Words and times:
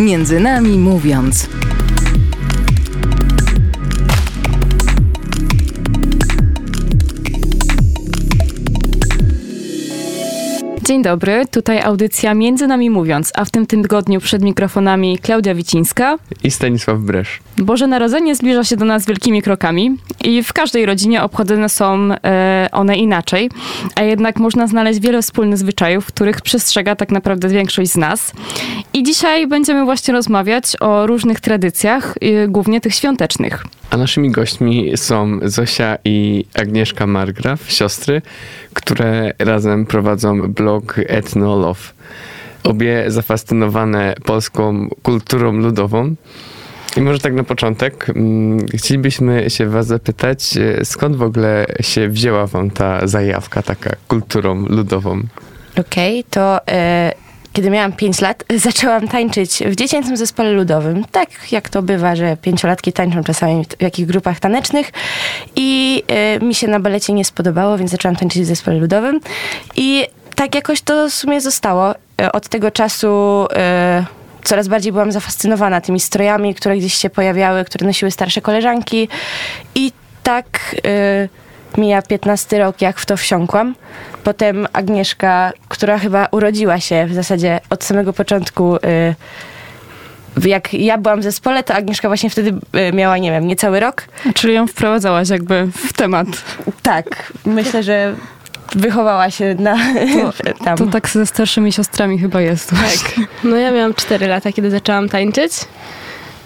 Między 0.00 0.40
nami 0.40 0.78
mówiąc. 0.78 1.48
Dzień 10.84 11.02
dobry, 11.02 11.46
tutaj 11.50 11.80
audycja 11.80 12.34
Między 12.34 12.66
Nami 12.66 12.90
Mówiąc, 12.90 13.32
a 13.34 13.44
w 13.44 13.50
tym 13.50 13.66
tygodniu 13.66 14.20
przed 14.20 14.42
mikrofonami 14.42 15.18
Klaudia 15.18 15.54
Wicińska 15.54 16.18
i 16.44 16.50
Stanisław 16.50 16.98
Bresz. 16.98 17.40
Boże 17.58 17.86
Narodzenie 17.86 18.34
zbliża 18.34 18.64
się 18.64 18.76
do 18.76 18.84
nas 18.84 19.06
wielkimi 19.06 19.42
krokami 19.42 19.96
i 20.24 20.42
w 20.42 20.52
każdej 20.52 20.86
rodzinie 20.86 21.22
obchodzone 21.22 21.68
są 21.68 22.08
e, 22.24 22.68
one 22.72 22.96
inaczej, 22.96 23.50
a 23.94 24.02
jednak 24.02 24.38
można 24.38 24.66
znaleźć 24.66 25.00
wiele 25.00 25.22
wspólnych 25.22 25.58
zwyczajów, 25.58 26.06
których 26.06 26.40
przestrzega 26.40 26.96
tak 26.96 27.10
naprawdę 27.10 27.48
większość 27.48 27.90
z 27.90 27.96
nas. 27.96 28.32
I 28.94 29.02
dzisiaj 29.02 29.46
będziemy 29.46 29.84
właśnie 29.84 30.14
rozmawiać 30.14 30.64
o 30.80 31.06
różnych 31.06 31.40
tradycjach, 31.40 32.14
e, 32.20 32.48
głównie 32.48 32.80
tych 32.80 32.94
świątecznych. 32.94 33.64
A 33.90 33.96
naszymi 33.96 34.30
gośćmi 34.30 34.96
są 34.96 35.38
Zosia 35.42 35.98
i 36.04 36.44
Agnieszka 36.54 37.06
Margraf, 37.06 37.70
siostry, 37.70 38.22
które 38.74 39.32
razem 39.38 39.86
prowadzą 39.86 40.52
blog 40.52 41.00
Ethnolove. 41.06 41.94
Obie 42.64 43.04
zafascynowane 43.08 44.14
polską 44.24 44.88
kulturą 45.02 45.52
ludową. 45.52 46.14
I 46.96 47.00
może 47.00 47.18
tak 47.18 47.34
na 47.34 47.44
początek 47.44 48.08
mm, 48.08 48.66
chcielibyśmy 48.74 49.50
się 49.50 49.66
was 49.66 49.86
zapytać, 49.86 50.56
e, 50.56 50.84
skąd 50.84 51.16
w 51.16 51.22
ogóle 51.22 51.66
się 51.80 52.08
wzięła 52.08 52.46
wam 52.46 52.70
ta 52.70 53.06
zajawka 53.06 53.62
taka 53.62 53.90
kulturą 54.08 54.66
ludową? 54.66 55.22
Okej, 55.78 56.20
okay, 56.20 56.30
to 56.30 56.66
e, 56.68 57.12
kiedy 57.52 57.70
miałam 57.70 57.92
5 57.92 58.20
lat, 58.20 58.44
zaczęłam 58.66 59.08
tańczyć 59.08 59.62
w 59.66 59.76
dziecięcym 59.76 60.16
zespole 60.16 60.52
ludowym. 60.52 61.04
Tak 61.04 61.52
jak 61.52 61.68
to 61.68 61.82
bywa, 61.82 62.16
że 62.16 62.36
pięciolatki 62.36 62.92
tańczą 62.92 63.24
czasami 63.24 63.64
w 63.78 63.82
jakichś 63.82 64.08
grupach 64.08 64.40
tanecznych. 64.40 64.92
I 65.56 66.02
y, 66.40 66.44
mi 66.44 66.54
się 66.54 66.68
na 66.68 66.80
balecie 66.80 67.12
nie 67.12 67.24
spodobało, 67.24 67.78
więc 67.78 67.90
zaczęłam 67.90 68.16
tańczyć 68.16 68.42
w 68.42 68.46
zespole 68.46 68.76
ludowym. 68.76 69.20
I 69.76 70.06
tak 70.34 70.54
jakoś 70.54 70.80
to 70.80 71.08
w 71.08 71.12
sumie 71.12 71.40
zostało. 71.40 71.94
E, 72.20 72.32
od 72.32 72.48
tego 72.48 72.70
czasu 72.70 73.46
y, 73.46 74.21
coraz 74.44 74.68
bardziej 74.68 74.92
byłam 74.92 75.12
zafascynowana 75.12 75.80
tymi 75.80 76.00
strojami, 76.00 76.54
które 76.54 76.76
gdzieś 76.76 76.94
się 76.94 77.10
pojawiały, 77.10 77.64
które 77.64 77.86
nosiły 77.86 78.10
starsze 78.10 78.40
koleżanki. 78.40 79.08
I 79.74 79.92
tak... 80.22 80.76
Y, 80.86 81.28
mija 81.78 82.02
15 82.02 82.58
rok, 82.58 82.80
jak 82.80 82.98
w 82.98 83.06
to 83.06 83.16
wsiąkłam. 83.16 83.74
Potem 84.24 84.68
Agnieszka, 84.72 85.52
która 85.68 85.98
chyba 85.98 86.28
urodziła 86.30 86.80
się 86.80 87.06
w 87.06 87.14
zasadzie 87.14 87.60
od 87.70 87.84
samego 87.84 88.12
początku. 88.12 88.76
Y, 88.76 89.14
jak 90.44 90.74
ja 90.74 90.98
byłam 90.98 91.20
w 91.20 91.22
zespole, 91.22 91.62
to 91.62 91.74
Agnieszka 91.74 92.08
właśnie 92.08 92.30
wtedy 92.30 92.50
y, 92.88 92.92
miała, 92.92 93.18
nie 93.18 93.30
wiem, 93.30 93.46
niecały 93.46 93.80
rok. 93.80 94.04
Czyli 94.34 94.54
ją 94.54 94.66
wprowadzałaś 94.66 95.28
jakby 95.28 95.66
w 95.66 95.92
temat. 95.92 96.26
Tak, 96.82 97.32
myślę, 97.44 97.82
że 97.82 98.14
wychowała 98.76 99.30
się 99.30 99.54
na 99.54 99.76
to, 100.22 100.32
tam. 100.64 100.76
To 100.78 100.86
tak 100.86 101.08
ze 101.08 101.26
starszymi 101.26 101.72
siostrami 101.72 102.18
chyba 102.18 102.40
jest. 102.40 102.70
Tak. 102.70 103.26
No 103.44 103.56
ja 103.56 103.70
miałam 103.70 103.94
4 103.94 104.26
lata, 104.26 104.52
kiedy 104.52 104.70
zaczęłam 104.70 105.08
tańczyć. 105.08 105.52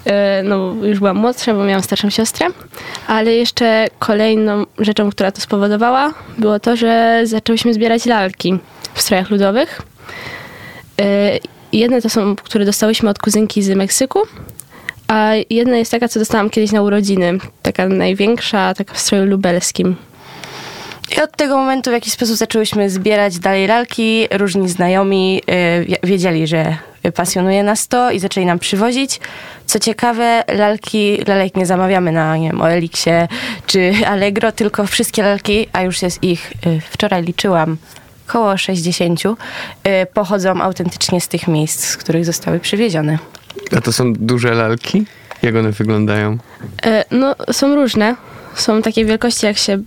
E, 0.05 0.43
no 0.43 0.73
już 0.83 0.99
byłam 0.99 1.17
młodsza, 1.17 1.53
bo 1.53 1.63
miałam 1.63 1.83
starszą 1.83 2.09
siostrę, 2.09 2.47
ale 3.07 3.33
jeszcze 3.33 3.87
kolejną 3.99 4.65
rzeczą, 4.79 5.09
która 5.09 5.31
to 5.31 5.41
spowodowała, 5.41 6.13
było 6.37 6.59
to, 6.59 6.75
że 6.75 7.21
zaczęłyśmy 7.23 7.73
zbierać 7.73 8.05
lalki 8.05 8.59
w 8.93 9.01
strojach 9.01 9.29
ludowych. 9.29 9.81
E, 11.01 11.39
jedne 11.73 12.01
to 12.01 12.09
są, 12.09 12.35
które 12.35 12.65
dostałyśmy 12.65 13.09
od 13.09 13.19
kuzynki 13.19 13.63
z 13.63 13.69
Meksyku, 13.69 14.19
a 15.07 15.31
jedna 15.49 15.77
jest 15.77 15.91
taka, 15.91 16.07
co 16.07 16.19
dostałam 16.19 16.49
kiedyś 16.49 16.71
na 16.71 16.81
urodziny. 16.81 17.37
Taka 17.61 17.87
największa, 17.87 18.73
taka 18.73 18.93
w 18.93 18.99
stroju 18.99 19.25
lubelskim. 19.25 19.95
I 21.11 21.21
od 21.21 21.37
tego 21.37 21.57
momentu 21.57 21.89
w 21.89 21.93
jakiś 21.93 22.13
sposób 22.13 22.35
zaczęłyśmy 22.35 22.89
zbierać 22.89 23.39
dalej 23.39 23.67
lalki. 23.67 24.27
Różni 24.31 24.69
znajomi 24.69 25.41
y, 26.03 26.07
wiedzieli, 26.07 26.47
że 26.47 26.77
pasjonuje 27.11 27.63
nas 27.63 27.87
to 27.87 28.11
i 28.11 28.19
zaczęli 28.19 28.45
nam 28.45 28.59
przywozić. 28.59 29.19
Co 29.65 29.79
ciekawe, 29.79 30.43
lalki, 30.47 31.17
lalek 31.27 31.55
nie 31.55 31.65
zamawiamy 31.65 32.11
na, 32.11 32.37
nie 32.37 32.49
wiem, 32.49 32.61
OLX 32.61 33.05
czy 33.65 33.93
Allegro, 34.07 34.51
tylko 34.51 34.87
wszystkie 34.87 35.23
lalki, 35.23 35.67
a 35.73 35.81
już 35.81 36.01
jest 36.01 36.23
ich, 36.23 36.53
y, 36.67 36.81
wczoraj 36.89 37.23
liczyłam, 37.23 37.77
około 38.29 38.57
60, 38.57 39.23
y, 39.25 39.35
pochodzą 40.13 40.61
autentycznie 40.61 41.21
z 41.21 41.27
tych 41.27 41.47
miejsc, 41.47 41.85
z 41.85 41.97
których 41.97 42.25
zostały 42.25 42.59
przywiezione. 42.59 43.17
A 43.77 43.81
to 43.81 43.93
są 43.93 44.13
duże 44.13 44.53
lalki? 44.53 45.05
Jak 45.41 45.55
one 45.55 45.71
wyglądają? 45.71 46.37
E, 46.85 47.05
no, 47.11 47.35
są 47.51 47.75
różne. 47.75 48.15
Są 48.55 48.81
takiej 48.81 49.05
wielkości, 49.05 49.45
jak 49.45 49.57
się 49.57 49.77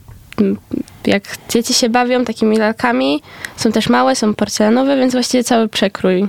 jak 1.11 1.23
dzieci 1.49 1.75
się 1.75 1.89
bawią 1.89 2.25
takimi 2.25 2.57
lalkami. 2.57 3.23
Są 3.57 3.73
też 3.73 3.89
małe, 3.89 4.17
są 4.17 4.35
porcelanowe, 4.35 4.97
więc 4.97 5.13
właściwie 5.13 5.45
cały 5.45 5.69
przekrój 5.69 6.29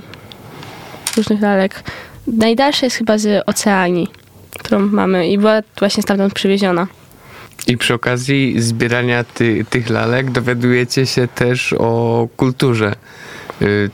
różnych 1.16 1.40
lalek. 1.40 1.82
Najdalsza 2.26 2.86
jest 2.86 2.96
chyba 2.96 3.18
z 3.18 3.44
Oceanii, 3.46 4.08
którą 4.58 4.78
mamy 4.80 5.28
i 5.28 5.38
była 5.38 5.60
właśnie 5.78 6.02
stamtąd 6.02 6.34
przywieziona. 6.34 6.86
I 7.66 7.76
przy 7.78 7.94
okazji 7.94 8.60
zbierania 8.60 9.24
ty, 9.24 9.64
tych 9.70 9.90
lalek 9.90 10.30
dowiadujecie 10.30 11.06
się 11.06 11.28
też 11.28 11.72
o 11.72 12.28
kulturze 12.36 12.94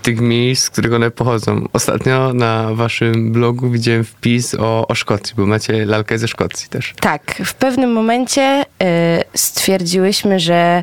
tych 0.03 0.21
miejsc, 0.21 0.65
z 0.65 0.71
których 0.71 0.93
one 0.93 1.11
pochodzą. 1.11 1.69
Ostatnio 1.73 2.33
na 2.33 2.75
waszym 2.75 3.33
blogu 3.33 3.71
widziałem 3.71 4.05
wpis 4.05 4.55
o, 4.55 4.89
o 4.89 4.95
Szkocji, 4.95 5.35
bo 5.37 5.47
macie 5.47 5.87
lalkę 5.87 6.19
ze 6.19 6.29
Szkocji 6.29 6.69
też. 6.69 6.95
Tak, 7.01 7.35
w 7.45 7.55
pewnym 7.55 7.93
momencie 7.93 8.63
y, 8.63 8.87
stwierdziłyśmy, 9.35 10.41
że 10.41 10.83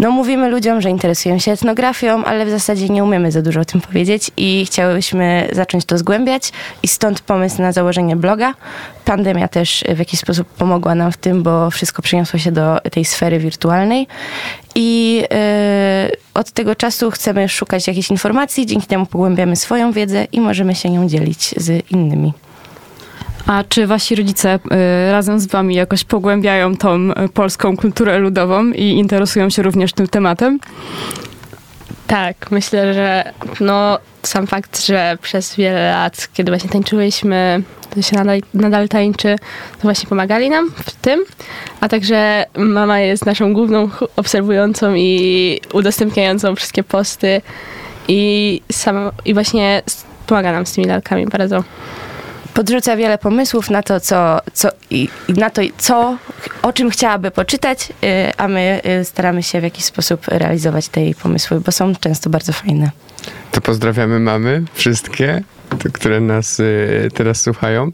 no 0.00 0.10
mówimy 0.10 0.48
ludziom, 0.48 0.80
że 0.80 0.90
interesują 0.90 1.38
się 1.38 1.52
etnografią, 1.52 2.24
ale 2.24 2.46
w 2.46 2.50
zasadzie 2.50 2.88
nie 2.88 3.04
umiemy 3.04 3.32
za 3.32 3.42
dużo 3.42 3.60
o 3.60 3.64
tym 3.64 3.80
powiedzieć 3.80 4.30
i 4.36 4.66
chciałybyśmy 4.66 5.48
zacząć 5.52 5.84
to 5.84 5.98
zgłębiać 5.98 6.52
i 6.82 6.88
stąd 6.88 7.20
pomysł 7.20 7.62
na 7.62 7.72
założenie 7.72 8.16
bloga. 8.16 8.54
Pandemia 9.04 9.48
też 9.48 9.84
w 9.94 9.98
jakiś 9.98 10.20
sposób 10.20 10.48
pomogła 10.48 10.94
nam 10.94 11.12
w 11.12 11.16
tym, 11.16 11.42
bo 11.42 11.70
wszystko 11.70 12.02
przeniosło 12.02 12.38
się 12.38 12.52
do 12.52 12.78
tej 12.92 13.04
sfery 13.04 13.38
wirtualnej 13.38 14.06
i 14.74 15.16
yy, 15.16 16.16
od 16.34 16.50
tego 16.50 16.74
czasu 16.74 17.10
chcemy 17.10 17.48
szukać 17.48 17.86
jakichś 17.86 18.10
informacji, 18.10 18.66
dzięki 18.66 18.86
temu 18.86 19.06
pogłębiamy 19.06 19.56
swoją 19.56 19.92
wiedzę 19.92 20.26
i 20.32 20.40
możemy 20.40 20.74
się 20.74 20.90
nią 20.90 21.08
dzielić 21.08 21.54
z 21.56 21.90
innymi. 21.90 22.32
A 23.50 23.64
czy 23.64 23.86
wasi 23.86 24.14
rodzice 24.14 24.54
y, 24.54 25.12
razem 25.12 25.40
z 25.40 25.46
wami 25.46 25.74
jakoś 25.74 26.04
pogłębiają 26.04 26.76
tą 26.76 27.10
y, 27.10 27.28
polską 27.34 27.76
kulturę 27.76 28.18
ludową 28.18 28.70
i 28.70 28.84
interesują 28.84 29.50
się 29.50 29.62
również 29.62 29.92
tym 29.92 30.08
tematem? 30.08 30.60
Tak, 32.06 32.50
myślę, 32.50 32.94
że 32.94 33.32
no, 33.60 33.98
sam 34.22 34.46
fakt, 34.46 34.86
że 34.86 35.18
przez 35.22 35.56
wiele 35.56 35.90
lat, 35.90 36.28
kiedy 36.32 36.50
właśnie 36.50 36.70
tańczyłyśmy, 36.70 37.62
to 37.94 38.02
się 38.02 38.16
nadal, 38.16 38.40
nadal 38.54 38.88
tańczy, 38.88 39.36
to 39.72 39.82
właśnie 39.82 40.08
pomagali 40.08 40.50
nam 40.50 40.70
w 40.70 40.90
tym. 40.90 41.24
A 41.80 41.88
także 41.88 42.44
mama 42.56 43.00
jest 43.00 43.26
naszą 43.26 43.54
główną 43.54 43.90
obserwującą 44.16 44.94
i 44.94 45.60
udostępniającą 45.72 46.54
wszystkie 46.56 46.82
posty 46.82 47.42
i, 48.08 48.62
sama, 48.72 49.12
i 49.24 49.34
właśnie 49.34 49.82
pomaga 50.26 50.52
nam 50.52 50.66
z 50.66 50.72
tymi 50.72 50.86
lalkami 50.86 51.26
bardzo 51.26 51.64
podrzuca 52.54 52.96
wiele 52.96 53.18
pomysłów 53.18 53.70
na 53.70 53.82
to, 53.82 54.00
co, 54.00 54.40
co, 54.52 54.68
i, 54.90 55.08
na 55.28 55.50
to, 55.50 55.62
co, 55.78 56.18
o 56.62 56.72
czym 56.72 56.90
chciałaby 56.90 57.30
poczytać, 57.30 57.88
y, 58.04 58.36
a 58.36 58.48
my 58.48 58.80
y, 59.00 59.04
staramy 59.04 59.42
się 59.42 59.60
w 59.60 59.62
jakiś 59.62 59.84
sposób 59.84 60.28
realizować 60.28 60.88
te 60.88 61.00
jej 61.00 61.14
pomysły, 61.14 61.60
bo 61.60 61.72
są 61.72 61.94
często 61.94 62.30
bardzo 62.30 62.52
fajne. 62.52 62.90
To 63.52 63.60
pozdrawiamy 63.60 64.20
mamy, 64.20 64.64
wszystkie, 64.74 65.42
które 65.92 66.20
nas 66.20 66.60
y, 66.60 67.08
teraz 67.14 67.40
słuchają. 67.40 67.90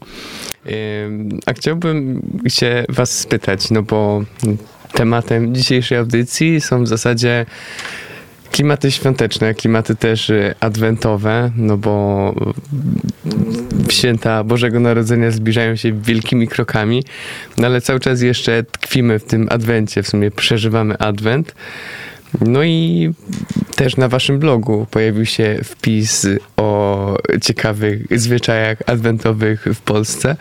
A 1.45 1.53
chciałbym 1.53 2.21
się 2.47 2.85
was 2.89 3.19
spytać, 3.19 3.71
no 3.71 3.83
bo 3.83 4.23
tematem 4.93 5.55
dzisiejszej 5.55 5.97
audycji 5.97 6.61
są 6.61 6.83
w 6.83 6.87
zasadzie 6.87 7.45
klimaty 8.51 8.91
świąteczne, 8.91 9.53
klimaty 9.53 9.95
też 9.95 10.31
adwentowe, 10.59 11.51
no 11.55 11.77
bo 11.77 12.33
święta 13.89 14.43
Bożego 14.43 14.79
Narodzenia 14.79 15.31
zbliżają 15.31 15.75
się 15.75 16.01
wielkimi 16.01 16.47
krokami, 16.47 17.03
no 17.57 17.67
ale 17.67 17.81
cały 17.81 17.99
czas 17.99 18.21
jeszcze 18.21 18.63
tkwimy 18.63 19.19
w 19.19 19.23
tym 19.23 19.47
adwencie, 19.51 20.03
w 20.03 20.07
sumie 20.07 20.31
przeżywamy 20.31 20.97
adwent. 20.97 21.55
No 22.41 22.63
i 22.63 23.13
też 23.75 23.97
na 23.97 24.07
waszym 24.07 24.39
blogu 24.39 24.87
pojawił 24.91 25.25
się 25.25 25.59
wpis 25.63 26.27
o 26.57 27.17
ciekawych 27.41 28.19
zwyczajach 28.19 28.77
adwentowych 28.87 29.65
w 29.73 29.81
Polsce 29.81 30.35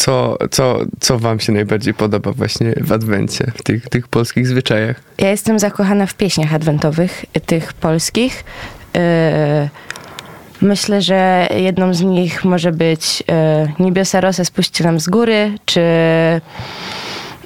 co, 0.00 0.38
co, 0.50 0.78
co 1.00 1.18
wam 1.18 1.40
się 1.40 1.52
najbardziej 1.52 1.94
podoba 1.94 2.32
właśnie 2.32 2.74
w 2.80 2.92
Adwencie, 2.92 3.52
w 3.54 3.62
tych, 3.62 3.88
tych 3.88 4.08
polskich 4.08 4.46
zwyczajach? 4.46 5.00
Ja 5.18 5.30
jestem 5.30 5.58
zakochana 5.58 6.06
w 6.06 6.14
pieśniach 6.14 6.54
adwentowych, 6.54 7.24
tych 7.46 7.72
polskich. 7.72 8.44
Yy, 8.94 9.00
Myślę, 10.60 11.02
że 11.02 11.48
jedną 11.56 11.94
z 11.94 12.00
nich 12.02 12.44
może 12.44 12.72
być 12.72 13.22
e, 13.28 13.66
Niebiosa 13.78 14.20
Rosę 14.20 14.44
spuśćcie 14.44 14.84
nam 14.84 15.00
z 15.00 15.08
góry, 15.08 15.58
czy 15.64 15.80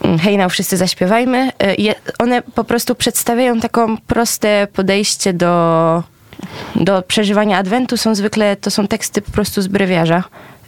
mm, 0.05 0.19
Hej, 0.19 0.39
now 0.39 0.53
wszyscy 0.53 0.77
zaśpiewajmy. 0.77 1.51
Je, 1.79 1.95
one 2.19 2.43
po 2.43 2.65
prostu 2.65 2.95
przedstawiają 2.95 3.61
taką 3.61 3.97
proste 3.97 4.67
podejście 4.73 5.33
do, 5.33 6.03
do 6.77 7.03
przeżywania 7.03 7.59
Adwentu. 7.59 7.97
Są 7.97 8.15
zwykle, 8.15 8.57
to 8.57 8.71
są 8.71 8.87
teksty 8.87 9.23
po 9.23 9.31
prostu 9.31 9.63
z 9.63 9.69
brewiarza. 9.69 10.25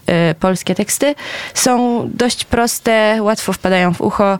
e, 0.07 0.35
Polskie 0.35 0.75
teksty 0.75 1.15
są 1.55 2.03
dość 2.15 2.45
proste, 2.45 3.19
łatwo 3.21 3.53
wpadają 3.53 3.95
w 3.95 4.01
ucho 4.01 4.39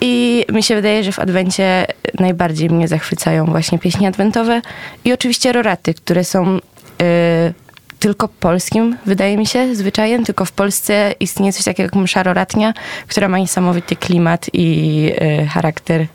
i 0.00 0.44
mi 0.52 0.62
się 0.62 0.74
wydaje, 0.74 1.04
że 1.04 1.12
w 1.12 1.18
Adwencie 1.18 1.86
najbardziej 2.18 2.70
mnie 2.70 2.88
zachwycają 2.88 3.46
właśnie 3.46 3.78
pieśni 3.78 4.06
adwentowe 4.06 4.62
i 5.04 5.12
oczywiście 5.12 5.52
roraty, 5.52 5.94
które 5.94 6.24
są 6.24 6.56
y, 6.56 6.60
tylko 8.00 8.28
polskim, 8.28 8.96
wydaje 9.06 9.36
mi 9.36 9.46
się, 9.46 9.74
zwyczajem. 9.74 10.24
Tylko 10.24 10.44
w 10.44 10.52
Polsce 10.52 11.14
istnieje 11.20 11.52
coś 11.52 11.64
takiego 11.64 11.82
jak 11.82 11.94
msza 11.94 12.22
roratnia, 12.22 12.74
która 13.08 13.28
ma 13.28 13.38
niesamowity 13.38 13.96
klimat 13.96 14.46
i 14.52 15.06
y, 15.42 15.46
charakter. 15.46 16.06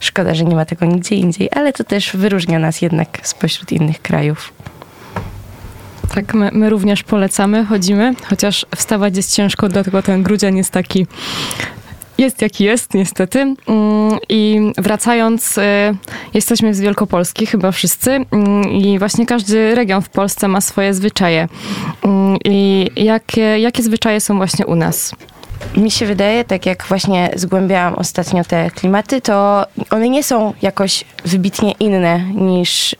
Szkoda, 0.00 0.34
że 0.34 0.44
nie 0.44 0.56
ma 0.56 0.64
tego 0.64 0.86
nigdzie 0.86 1.14
indziej, 1.14 1.48
ale 1.52 1.72
to 1.72 1.84
też 1.84 2.16
wyróżnia 2.16 2.58
nas 2.58 2.82
jednak 2.82 3.08
spośród 3.22 3.72
innych 3.72 4.02
krajów. 4.02 4.52
Tak, 6.14 6.34
my, 6.34 6.50
my 6.52 6.70
również 6.70 7.02
polecamy, 7.02 7.64
chodzimy, 7.64 8.14
chociaż 8.28 8.66
wstawać 8.76 9.16
jest 9.16 9.34
ciężko, 9.34 9.68
dlatego 9.68 10.02
ten 10.02 10.22
grudzień 10.22 10.56
jest 10.56 10.70
taki 10.70 11.06
jest 12.18 12.42
jaki 12.42 12.64
jest, 12.64 12.94
niestety. 12.94 13.40
Mm, 13.40 14.18
I 14.28 14.72
wracając, 14.78 15.58
y, 15.58 15.62
jesteśmy 16.34 16.74
z 16.74 16.80
Wielkopolski, 16.80 17.46
chyba 17.46 17.72
wszyscy. 17.72 18.10
Mm, 18.10 18.70
I 18.70 18.98
właśnie 18.98 19.26
każdy 19.26 19.74
region 19.74 20.02
w 20.02 20.08
Polsce 20.08 20.48
ma 20.48 20.60
swoje 20.60 20.94
zwyczaje. 20.94 21.48
Mm, 22.04 22.38
I 22.44 22.86
jakie, 22.96 23.58
jakie 23.58 23.82
zwyczaje 23.82 24.20
są 24.20 24.36
właśnie 24.36 24.66
u 24.66 24.74
nas? 24.74 25.14
Mi 25.76 25.90
się 25.90 26.06
wydaje, 26.06 26.44
tak 26.44 26.66
jak 26.66 26.84
właśnie 26.84 27.30
zgłębiałam 27.36 27.94
ostatnio 27.94 28.44
te 28.44 28.70
klimaty, 28.70 29.20
to 29.20 29.66
one 29.90 30.08
nie 30.08 30.22
są 30.22 30.52
jakoś 30.62 31.04
wybitnie 31.24 31.72
inne 31.80 32.20
niż 32.34 32.92
y, 32.92 32.96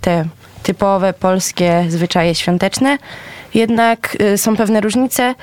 te 0.00 0.24
typowe 0.62 1.12
polskie 1.12 1.84
zwyczaje 1.88 2.34
świąteczne, 2.34 2.98
jednak 3.54 4.16
y, 4.20 4.38
są 4.38 4.56
pewne 4.56 4.80
różnice. 4.80 5.34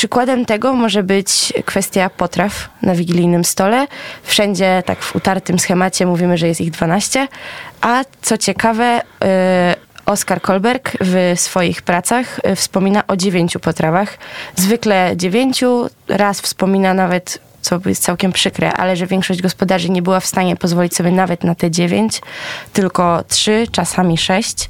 Przykładem 0.00 0.46
tego 0.46 0.72
może 0.72 1.02
być 1.02 1.52
kwestia 1.64 2.10
potraw 2.10 2.68
na 2.82 2.94
wigilijnym 2.94 3.44
stole. 3.44 3.86
Wszędzie 4.22 4.82
tak 4.86 5.02
w 5.02 5.16
utartym 5.16 5.58
schemacie 5.58 6.06
mówimy, 6.06 6.38
że 6.38 6.48
jest 6.48 6.60
ich 6.60 6.70
12, 6.70 7.28
a 7.80 8.04
co 8.22 8.38
ciekawe, 8.38 9.00
y, 9.00 10.06
Oskar 10.06 10.40
Kolberg 10.40 10.92
w 11.00 11.40
swoich 11.40 11.82
pracach 11.82 12.38
y, 12.38 12.56
wspomina 12.56 13.06
o 13.06 13.16
dziewięciu 13.16 13.60
potrawach. 13.60 14.18
Zwykle 14.56 15.12
dziewięciu, 15.16 15.88
raz 16.08 16.40
wspomina 16.40 16.94
nawet 16.94 17.38
co 17.60 17.80
jest 17.86 18.02
całkiem 18.02 18.32
przykre, 18.32 18.72
ale 18.72 18.96
że 18.96 19.06
większość 19.06 19.42
gospodarzy 19.42 19.90
nie 19.90 20.02
była 20.02 20.20
w 20.20 20.26
stanie 20.26 20.56
pozwolić 20.56 20.96
sobie 20.96 21.10
nawet 21.10 21.44
na 21.44 21.54
te 21.54 21.70
dziewięć, 21.70 22.20
tylko 22.72 23.24
trzy, 23.28 23.66
czasami 23.72 24.18
sześć. 24.18 24.68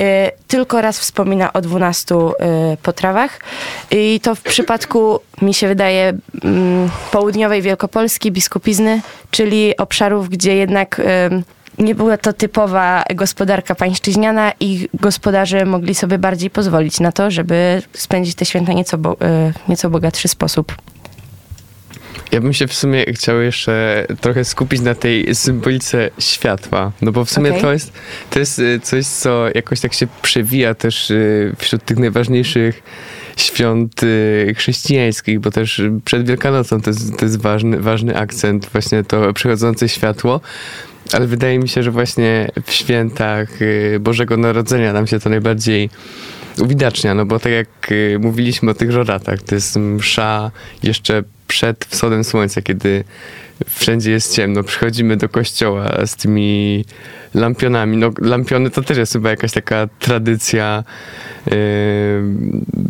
Y, 0.00 0.30
tylko 0.48 0.80
raz 0.80 0.98
wspomina 0.98 1.52
o 1.52 1.60
12 1.60 2.14
y, 2.14 2.76
potrawach. 2.82 3.40
I 3.90 4.20
to 4.22 4.34
w 4.34 4.42
przypadku, 4.42 5.20
mi 5.42 5.54
się 5.54 5.68
wydaje, 5.68 6.12
mm, 6.44 6.90
południowej 7.10 7.62
Wielkopolski, 7.62 8.32
biskupizny, 8.32 9.00
czyli 9.30 9.76
obszarów, 9.76 10.28
gdzie 10.28 10.56
jednak 10.56 10.98
y, 10.98 11.02
nie 11.78 11.94
była 11.94 12.16
to 12.16 12.32
typowa 12.32 13.04
gospodarka 13.14 13.74
pańszczyźniana 13.74 14.52
i 14.60 14.88
gospodarze 14.94 15.64
mogli 15.64 15.94
sobie 15.94 16.18
bardziej 16.18 16.50
pozwolić 16.50 17.00
na 17.00 17.12
to, 17.12 17.30
żeby 17.30 17.82
spędzić 17.92 18.34
te 18.34 18.44
święta 18.44 18.72
nieco, 18.72 18.98
bo, 18.98 19.16
nieco 19.68 19.90
bogatszy 19.90 20.28
sposób. 20.28 20.72
Ja 22.32 22.40
bym 22.40 22.52
się 22.52 22.66
w 22.66 22.74
sumie 22.74 23.04
chciał 23.12 23.40
jeszcze 23.40 24.06
trochę 24.20 24.44
skupić 24.44 24.80
na 24.80 24.94
tej 24.94 25.34
symbolice 25.34 26.10
światła, 26.18 26.92
no 27.02 27.12
bo 27.12 27.24
w 27.24 27.30
sumie 27.30 27.50
Okej. 27.50 27.62
to, 27.62 27.72
jest, 27.72 27.92
to 28.30 28.38
jest 28.38 28.58
y, 28.58 28.80
coś, 28.80 29.06
co 29.06 29.46
jakoś 29.54 29.80
tak 29.80 29.94
się 29.94 30.06
przewija 30.22 30.74
też 30.74 31.10
y, 31.10 31.54
wśród 31.58 31.84
tych 31.84 31.98
najważniejszych 31.98 32.82
świąt 33.36 34.02
y, 34.02 34.54
chrześcijańskich, 34.56 35.40
bo 35.40 35.50
też 35.50 35.82
przed 36.04 36.26
Wielkanocą 36.26 36.80
to 36.80 36.90
jest, 36.90 37.18
to 37.18 37.24
jest 37.24 37.40
ważny, 37.40 37.80
ważny 37.80 38.16
akcent, 38.16 38.68
właśnie 38.72 39.04
to 39.04 39.32
przychodzące 39.32 39.88
światło. 39.88 40.40
Ale 41.12 41.26
wydaje 41.26 41.58
mi 41.58 41.68
się, 41.68 41.82
że 41.82 41.90
właśnie 41.90 42.50
w 42.64 42.72
świętach 42.72 43.48
Bożego 44.00 44.36
Narodzenia 44.36 44.92
nam 44.92 45.06
się 45.06 45.20
to 45.20 45.30
najbardziej 45.30 45.90
uwidacznia, 46.58 47.14
no 47.14 47.26
bo 47.26 47.38
tak 47.38 47.52
jak 47.52 47.90
mówiliśmy 48.20 48.70
o 48.70 48.74
tych 48.74 48.90
roratach, 48.90 49.42
to 49.42 49.54
jest 49.54 49.76
msza 49.76 50.50
jeszcze 50.82 51.22
przed 51.46 51.84
wschodem 51.84 52.24
słońca, 52.24 52.62
kiedy 52.62 53.04
wszędzie 53.68 54.10
jest 54.10 54.34
ciemno, 54.34 54.62
przychodzimy 54.62 55.16
do 55.16 55.28
kościoła 55.28 56.06
z 56.06 56.16
tymi 56.16 56.84
lampionami. 57.34 57.96
No, 57.96 58.10
lampiony 58.20 58.70
to 58.70 58.82
też 58.82 58.98
jest 58.98 59.12
chyba 59.12 59.30
jakaś 59.30 59.52
taka 59.52 59.88
tradycja 59.98 60.84
yy, 61.46 61.54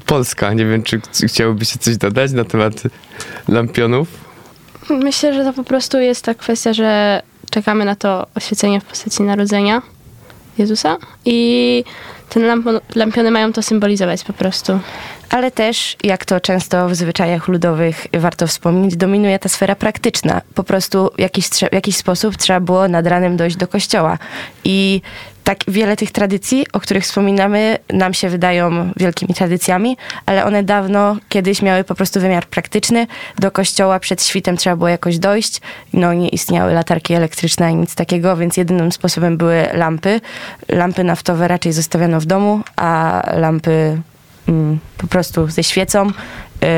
polska. 0.07 0.53
Nie 0.53 0.67
wiem, 0.67 0.83
czy 0.83 1.01
ch- 1.01 1.27
chciałobyście 1.27 1.79
coś 1.79 1.97
dodać 1.97 2.33
na 2.33 2.45
temat 2.45 2.83
lampionów? 3.49 4.09
Myślę, 4.91 5.35
że 5.35 5.45
to 5.45 5.53
po 5.53 5.65
prostu 5.65 5.99
jest 5.99 6.25
ta 6.25 6.35
kwestia, 6.35 6.73
że 6.73 7.23
czekamy 7.51 7.85
na 7.85 7.97
to 7.97 8.27
oświecenie 8.35 8.81
w 8.81 8.85
postaci 8.85 9.23
narodzenia 9.23 9.83
Jezusa 10.59 10.97
i 11.25 11.85
te 12.29 12.41
lampiony 12.95 13.31
mają 13.31 13.53
to 13.53 13.63
symbolizować 13.63 14.25
po 14.25 14.33
prostu. 14.33 14.81
Ale 15.31 15.51
też, 15.51 15.97
jak 16.05 16.25
to 16.25 16.41
często 16.41 16.89
w 16.89 16.95
zwyczajach 16.95 17.49
ludowych 17.49 18.07
warto 18.13 18.47
wspomnieć, 18.47 18.97
dominuje 18.97 19.39
ta 19.39 19.49
sfera 19.49 19.75
praktyczna. 19.75 20.41
Po 20.55 20.65
prostu 20.65 21.11
w 21.17 21.21
jakiś, 21.21 21.49
w 21.49 21.75
jakiś 21.75 21.97
sposób 21.97 22.37
trzeba 22.37 22.61
było 22.61 22.89
nad 22.89 23.07
ranem 23.07 23.37
dojść 23.37 23.57
do 23.57 23.69
kościoła. 23.69 24.19
I 24.65 25.01
tak 25.47 25.59
wiele 25.69 25.97
tych 25.97 26.13
tradycji, 26.13 26.67
o 26.73 26.81
których 26.81 27.05
wspominamy, 27.05 27.79
nam 27.93 28.15
się 28.15 28.29
wydają 28.29 28.93
wielkimi 28.97 29.35
tradycjami, 29.35 29.97
ale 30.27 30.45
one 30.45 30.63
dawno 30.63 31.17
kiedyś 31.29 31.63
miały 31.63 31.85
po 31.85 31.95
prostu 31.95 32.21
wymiar 32.21 32.47
praktyczny. 32.47 33.07
Do 33.39 33.51
kościoła 33.51 34.01
przed 34.01 34.23
świtem 34.23 34.57
trzeba 34.57 34.77
było 34.77 34.89
jakoś 34.89 35.19
dojść. 35.19 35.61
No 35.93 36.15
nie 36.15 36.29
istniały 36.29 36.73
latarki 36.73 37.15
elektryczne 37.15 37.67
ani 37.67 37.77
nic 37.77 37.95
takiego, 37.95 38.37
więc 38.37 38.57
jedynym 38.57 38.93
sposobem 38.93 39.37
były 39.37 39.67
lampy. 39.73 40.21
Lampy 40.69 41.05
naftowe 41.05 41.49
raczej 41.49 41.73
zostawiano 41.73 42.21
w 42.21 42.27
domu, 42.27 42.61
a 42.77 43.23
lampy 43.37 44.01
mm, 44.49 44.79
po 44.99 45.07
prostu 45.07 45.49
ze 45.49 45.63
świecą 45.63 46.07
yy, 46.07 46.69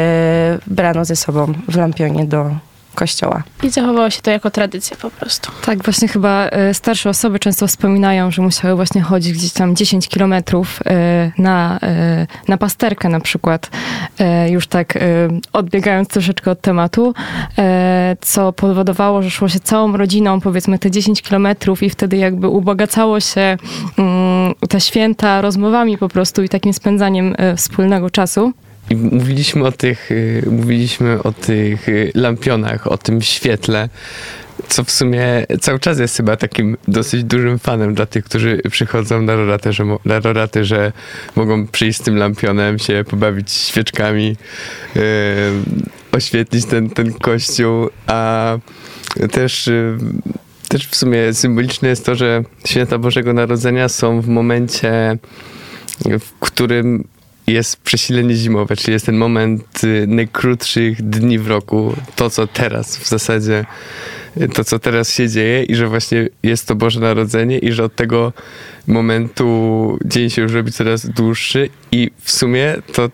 brano 0.67 1.05
ze 1.05 1.17
sobą 1.17 1.53
w 1.69 1.77
lampionie 1.77 2.25
do 2.25 2.68
kościoła. 2.99 3.43
I 3.63 3.71
zachowało 3.71 4.11
się 4.11 4.23
to 4.23 4.31
jako 4.31 4.51
tradycja 4.51 4.97
po 4.97 5.11
prostu. 5.11 5.51
Tak, 5.67 5.83
właśnie 5.83 6.09
chyba 6.09 6.47
e, 6.47 6.75
starsze 6.75 7.11
osoby 7.11 7.39
często 7.39 7.67
wspominają, 7.67 8.31
że 8.31 8.43
musiały 8.43 8.77
właśnie 8.77 9.01
chodzić 9.01 9.33
gdzieś 9.33 9.53
tam 9.53 9.77
10 9.77 10.09
kilometrów 10.09 10.81
e, 10.87 11.33
na, 11.39 11.79
e, 11.83 12.27
na 12.49 12.57
pasterkę 12.59 13.09
na 13.09 13.21
przykład, 13.21 13.71
już 14.49 14.67
tak 14.67 14.99
odbiegając 15.53 16.09
troszeczkę 16.09 16.51
od 16.51 16.61
tematu, 16.61 17.15
co 18.21 18.53
powodowało, 18.53 19.23
że 19.23 19.31
szło 19.31 19.49
się 19.49 19.61
całą 19.61 19.97
rodziną 19.97 20.41
powiedzmy 20.41 20.79
te 20.79 20.91
10 20.91 21.23
kilometrów 21.23 21.83
i 21.83 21.91
wtedy 21.91 22.17
jakby 22.17 22.49
ubogacało 22.49 23.21
się 23.21 23.57
mm, 23.99 24.55
te 24.69 24.81
święta 24.81 25.41
rozmowami 25.41 25.99
po 25.99 26.09
prostu 26.09 26.43
i 26.43 26.49
takim 26.49 26.73
spędzaniem 26.73 27.35
wspólnego 27.57 28.11
czasu. 28.11 28.53
I 28.91 28.97
mówiliśmy 28.97 29.65
o 29.65 29.73
tych, 29.73 30.11
y, 30.11 30.43
mówiliśmy 30.51 31.23
o 31.23 31.33
tych 31.33 31.89
y, 31.89 32.13
lampionach, 32.15 32.87
o 32.87 32.99
tym 32.99 33.23
świetle, 33.23 33.89
co 34.69 34.85
w 34.85 34.91
sumie 34.91 35.47
cały 35.61 35.81
czas 35.81 35.99
jest 35.99 36.17
chyba 36.17 36.37
takim 36.37 36.77
dosyć 36.89 37.25
dużym 37.25 37.59
fanem 37.59 37.95
dla 37.95 38.07
tych, 38.07 38.25
którzy 38.25 38.61
przychodzą 38.71 39.23
na 39.23 39.37
roraty, 39.37 39.73
że, 39.73 39.85
na 40.05 40.21
roraty, 40.21 40.65
że 40.65 40.93
mogą 41.37 41.67
przyjść 41.67 42.01
z 42.01 42.03
tym 42.03 42.17
lampionem, 42.17 42.79
się 42.79 43.05
pobawić 43.11 43.53
świeczkami, 43.53 44.37
y, 44.97 45.01
oświetlić 46.13 46.67
ten, 46.67 46.91
ten 46.91 47.13
kościół, 47.13 47.89
a 48.07 48.59
też 49.31 49.69
y, 49.69 49.99
też 50.69 50.87
w 50.87 50.97
sumie 50.97 51.35
symboliczne 51.35 51.89
jest 51.89 52.07
to, 52.07 52.15
że 52.15 52.45
święta 52.67 52.99
Bożego 52.99 53.33
Narodzenia 53.33 53.89
są 53.89 54.21
w 54.21 54.29
momencie, 54.29 55.19
w 56.21 56.33
którym 56.41 57.05
jest 57.49 57.77
przesilenie 57.77 58.35
zimowe, 58.35 58.77
czyli 58.77 58.93
jest 58.93 59.07
ten 59.07 59.17
moment 59.17 59.85
y, 59.85 60.07
najkrótszych 60.07 61.03
dni 61.03 61.39
w 61.39 61.49
roku, 61.49 61.95
to 62.17 62.31
co 62.31 62.47
teraz 62.47 62.97
w 62.97 63.09
zasadzie, 63.09 63.65
y, 64.41 64.49
to 64.49 64.65
co 64.65 64.79
teraz 64.79 65.13
się 65.13 65.29
dzieje 65.29 65.63
i 65.65 65.75
że 65.75 65.89
właśnie 65.89 66.29
jest 66.43 66.67
to 66.67 66.75
Boże 66.75 67.01
Narodzenie 67.01 67.59
i 67.59 67.73
że 67.73 67.85
od 67.85 67.95
tego 67.95 68.33
momentu 68.87 69.99
dzień 70.05 70.31
się 70.31 70.43
już 70.43 70.53
robi 70.53 70.73
coraz 70.73 71.07
dłuższy 71.07 71.69
i 71.93 72.11
w 72.21 72.31
sumie 72.31 72.77
to 72.93 73.11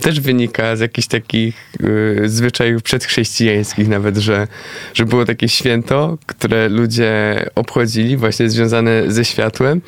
też 0.00 0.20
wynika 0.20 0.76
z 0.76 0.80
jakichś 0.80 1.08
takich 1.08 1.72
y, 1.80 2.28
zwyczajów 2.28 2.82
przedchrześcijańskich 2.82 3.88
nawet, 3.88 4.16
że, 4.16 4.48
że 4.94 5.04
było 5.04 5.24
takie 5.24 5.48
święto, 5.48 6.18
które 6.26 6.68
ludzie 6.68 7.44
obchodzili 7.54 8.16
właśnie 8.16 8.50
związane 8.50 9.02
ze 9.12 9.24
światłem 9.24 9.80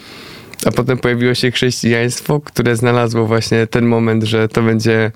A 0.66 0.70
potem 0.70 0.98
pojawiło 0.98 1.34
się 1.34 1.50
chrześcijaństwo, 1.50 2.40
które 2.40 2.76
znalazło 2.76 3.26
właśnie 3.26 3.66
ten 3.66 3.86
moment, 3.86 4.24
że 4.24 4.48
to 4.48 4.62
będzie 4.62 5.12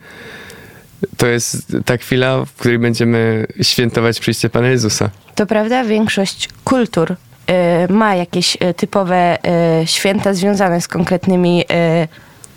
to 1.16 1.26
jest 1.26 1.76
ta 1.84 1.96
chwila, 1.96 2.44
w 2.44 2.52
której 2.52 2.78
będziemy 2.78 3.46
świętować 3.62 4.20
przyjście 4.20 4.50
Pana 4.50 4.68
Jezusa. 4.68 5.10
To 5.34 5.46
prawda, 5.46 5.84
większość 5.84 6.48
kultur 6.64 7.12
y, 7.12 7.92
ma 7.92 8.14
jakieś 8.14 8.56
y, 8.56 8.74
typowe 8.74 9.38
y, 9.82 9.86
święta 9.86 10.34
związane 10.34 10.80
z 10.80 10.88
konkretnymi, 10.88 11.60
y, 11.62 12.08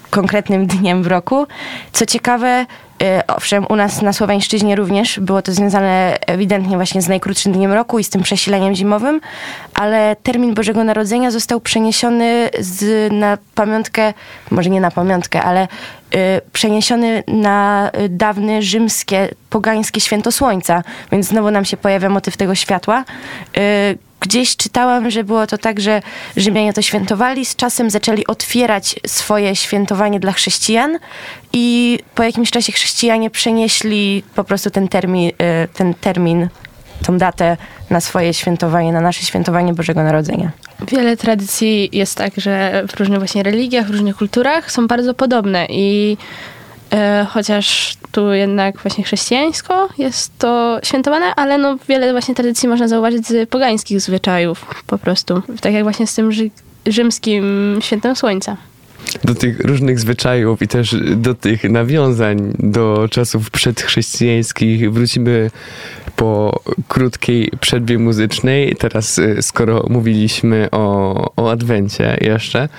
konkretnym 0.09 0.67
dniem 0.67 1.03
w 1.03 1.07
roku. 1.07 1.47
Co 1.93 2.05
ciekawe, 2.05 2.65
owszem, 3.27 3.65
u 3.69 3.75
nas 3.75 4.01
na 4.01 4.13
Słoweńszczyźnie 4.13 4.75
również 4.75 5.19
było 5.19 5.41
to 5.41 5.53
związane 5.53 6.17
ewidentnie 6.27 6.75
właśnie 6.75 7.01
z 7.01 7.07
najkrótszym 7.07 7.51
dniem 7.51 7.73
roku 7.73 7.99
i 7.99 8.03
z 8.03 8.09
tym 8.09 8.23
przesileniem 8.23 8.75
zimowym, 8.75 9.21
ale 9.73 10.15
termin 10.23 10.53
Bożego 10.53 10.83
Narodzenia 10.83 11.31
został 11.31 11.59
przeniesiony 11.59 12.49
z, 12.59 13.11
na 13.13 13.37
pamiątkę, 13.55 14.13
może 14.51 14.69
nie 14.69 14.81
na 14.81 14.91
pamiątkę, 14.91 15.41
ale 15.41 15.63
y, 15.63 16.17
przeniesiony 16.53 17.23
na 17.27 17.91
dawne 18.09 18.61
rzymskie, 18.61 19.29
pogańskie 19.49 20.01
święto 20.01 20.31
słońca, 20.31 20.83
więc 21.11 21.27
znowu 21.27 21.51
nam 21.51 21.65
się 21.65 21.77
pojawia 21.77 22.09
motyw 22.09 22.37
tego 22.37 22.55
światła. 22.55 23.03
Y, 23.57 23.97
Gdzieś 24.27 24.55
czytałam, 24.55 25.11
że 25.11 25.23
było 25.23 25.47
to 25.47 25.57
tak, 25.57 25.79
że 25.79 26.01
Rzymianie 26.37 26.73
to 26.73 26.81
świętowali, 26.81 27.45
z 27.45 27.55
czasem 27.55 27.89
zaczęli 27.89 28.27
otwierać 28.27 28.95
swoje 29.07 29.55
świętowanie 29.55 30.19
dla 30.19 30.31
chrześcijan 30.31 30.99
i 31.53 31.99
po 32.15 32.23
jakimś 32.23 32.51
czasie 32.51 32.73
chrześcijanie 32.73 33.29
przenieśli 33.29 34.23
po 34.35 34.43
prostu 34.43 34.69
ten 34.69 34.87
termin, 34.87 35.29
y, 35.29 35.33
ten 35.73 35.93
termin 35.93 36.47
tą 37.05 37.17
datę 37.17 37.57
na 37.89 38.01
swoje 38.01 38.33
świętowanie, 38.33 38.91
na 38.91 39.01
nasze 39.01 39.25
świętowanie 39.25 39.73
Bożego 39.73 40.03
Narodzenia. 40.03 40.51
Wiele 40.91 41.17
tradycji 41.17 41.89
jest 41.91 42.15
tak, 42.15 42.33
że 42.37 42.83
w 42.87 42.99
różnych 42.99 43.19
właśnie 43.19 43.43
religiach, 43.43 43.87
w 43.87 43.89
różnych 43.89 44.15
kulturach 44.15 44.71
są 44.71 44.87
bardzo 44.87 45.13
podobne 45.13 45.65
i 45.69 46.17
chociaż 47.29 47.97
tu 48.11 48.33
jednak 48.33 48.77
właśnie 48.77 49.03
chrześcijańsko 49.03 49.89
jest 49.97 50.37
to 50.37 50.79
świętowane, 50.83 51.25
ale 51.35 51.57
no 51.57 51.77
wiele 51.89 52.11
właśnie 52.11 52.35
tradycji 52.35 52.69
można 52.69 52.87
zauważyć 52.87 53.27
z 53.27 53.49
pogańskich 53.49 54.01
zwyczajów 54.01 54.83
po 54.87 54.97
prostu. 54.97 55.41
Tak 55.61 55.73
jak 55.73 55.83
właśnie 55.83 56.07
z 56.07 56.15
tym 56.15 56.31
rzy- 56.31 56.49
rzymskim 56.87 57.77
świętem 57.81 58.15
słońca. 58.15 58.57
Do 59.23 59.35
tych 59.35 59.59
różnych 59.59 59.99
zwyczajów 59.99 60.61
i 60.61 60.67
też 60.67 60.95
do 61.15 61.33
tych 61.35 61.63
nawiązań 61.63 62.53
do 62.59 63.07
czasów 63.11 63.49
przedchrześcijańskich 63.51 64.93
wrócimy 64.93 65.51
po 66.15 66.59
krótkiej 66.87 67.51
przerwie 67.59 67.99
muzycznej. 67.99 68.75
Teraz, 68.79 69.17
y, 69.17 69.41
skoro 69.41 69.85
mówiliśmy 69.89 70.67
o, 70.71 71.13
o 71.35 71.51
Adwencie 71.51 72.17
jeszcze, 72.21 72.69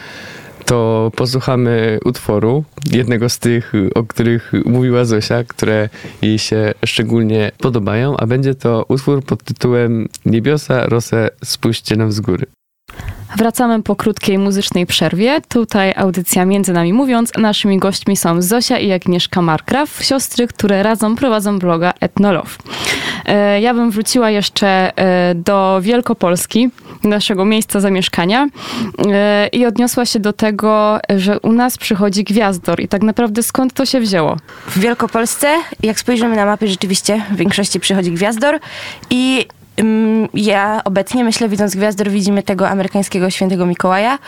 to 0.69 1.11
posłuchamy 1.17 1.99
utworu, 2.05 2.65
jednego 2.93 3.29
z 3.29 3.39
tych, 3.39 3.73
o 3.95 4.05
których 4.05 4.53
mówiła 4.65 5.05
Zosia, 5.05 5.45
które 5.45 5.89
jej 6.23 6.39
się 6.39 6.75
szczególnie 6.85 7.53
podobają, 7.59 8.17
a 8.17 8.27
będzie 8.27 8.55
to 8.55 8.85
utwór 8.89 9.25
pod 9.25 9.43
tytułem 9.43 10.09
Niebiosa, 10.27 10.87
rosę, 10.87 11.31
spuśćcie 11.45 11.97
nam 11.97 12.13
z 12.13 12.21
góry. 12.21 12.58
Wracamy 13.37 13.83
po 13.83 13.97
krótkiej 13.97 14.39
muzycznej 14.39 14.87
przerwie. 14.87 15.41
Tutaj 15.49 15.93
audycja 15.97 16.45
Między 16.45 16.73
Nami 16.73 16.93
Mówiąc. 16.93 17.33
Naszymi 17.39 17.79
gośćmi 17.79 18.17
są 18.17 18.43
Zosia 18.43 18.79
i 18.79 18.93
Agnieszka 18.93 19.43
Markraw, 19.43 20.05
siostry, 20.05 20.47
które 20.47 20.83
razem 20.83 21.17
prowadzą 21.17 21.59
bloga 21.59 21.93
Etnolow. 22.01 22.59
E, 23.27 23.61
Ja 23.61 23.75
bym 23.75 23.91
wróciła 23.91 24.31
jeszcze 24.31 24.69
e, 24.97 25.35
do 25.35 25.79
Wielkopolski, 25.83 26.71
naszego 27.05 27.45
miejsca 27.45 27.81
zamieszkania 27.81 28.49
e, 29.09 29.49
i 29.53 29.67
odniosła 29.67 30.07
się 30.07 30.21
do 30.21 30.33
tego, 30.33 30.99
że 31.17 31.41
u 31.41 31.53
nas 31.53 31.79
przychodzi 31.79 32.25
gwiazdor 32.25 32.81
i 32.81 32.89
tak 32.89 33.03
naprawdę 33.03 33.43
skąd 33.43 33.73
to 33.73 33.87
się 33.87 34.01
wzięło? 34.01 34.37
W 34.67 34.79
Wielkopolsce, 34.79 35.49
jak 35.83 36.01
spojrzymy 36.01 36.37
na 36.37 36.47
mapy, 36.47 36.69
rzeczywiście 36.69 37.23
w 37.31 37.37
większości 37.37 37.81
przychodzi 37.81 38.11
gwiazdor 38.13 38.59
i 39.11 39.47
ja 40.35 40.81
obecnie 40.85 41.25
myślę, 41.25 41.49
widząc 41.49 41.77
gwiazdor, 41.77 42.09
widzimy 42.09 42.43
tego 42.43 42.69
amerykańskiego 42.69 43.31
świętego 43.31 43.67
Mikołaja, 43.67 44.19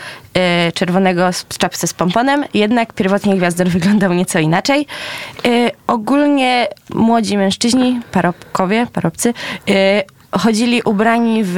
y, 0.67 0.71
czerwonego 0.71 1.33
z 1.33 1.45
czapce 1.57 1.87
z 1.87 1.93
pomponem, 1.93 2.45
jednak 2.53 2.93
pierwotnie 2.93 3.35
gwiazdor 3.35 3.67
wyglądał 3.67 4.13
nieco 4.13 4.39
inaczej. 4.39 4.87
Y, 5.45 5.71
ogólnie 5.87 6.67
młodzi 6.93 7.37
mężczyźni, 7.37 7.99
parobkowie, 8.11 8.87
parobcy, 8.93 9.33
y, 9.69 10.03
chodzili 10.31 10.81
ubrani 10.81 11.41
w 11.43 11.57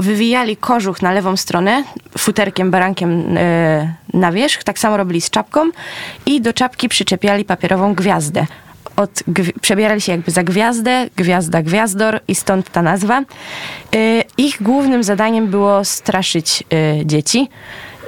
wywijali 0.00 0.56
kożuch 0.56 1.02
na 1.02 1.12
lewą 1.12 1.36
stronę, 1.36 1.84
futerkiem, 2.18 2.70
barankiem 2.70 3.34
na 4.14 4.32
wierzch. 4.32 4.64
Tak 4.64 4.78
samo 4.78 4.96
robili 4.96 5.20
z 5.20 5.30
czapką 5.30 5.70
i 6.26 6.40
do 6.40 6.52
czapki 6.52 6.88
przyczepiali 6.88 7.44
papierową 7.44 7.94
gwiazdę. 7.94 8.46
Od, 8.98 9.22
przebierali 9.60 10.00
się 10.00 10.12
jakby 10.12 10.30
za 10.30 10.44
gwiazdę, 10.44 11.06
gwiazda, 11.16 11.62
gwiazdor 11.62 12.20
i 12.28 12.34
stąd 12.34 12.70
ta 12.70 12.82
nazwa. 12.82 13.20
E, 13.20 13.24
ich 14.36 14.62
głównym 14.62 15.02
zadaniem 15.02 15.46
było 15.46 15.84
straszyć 15.84 16.64
e, 16.72 17.06
dzieci. 17.06 17.48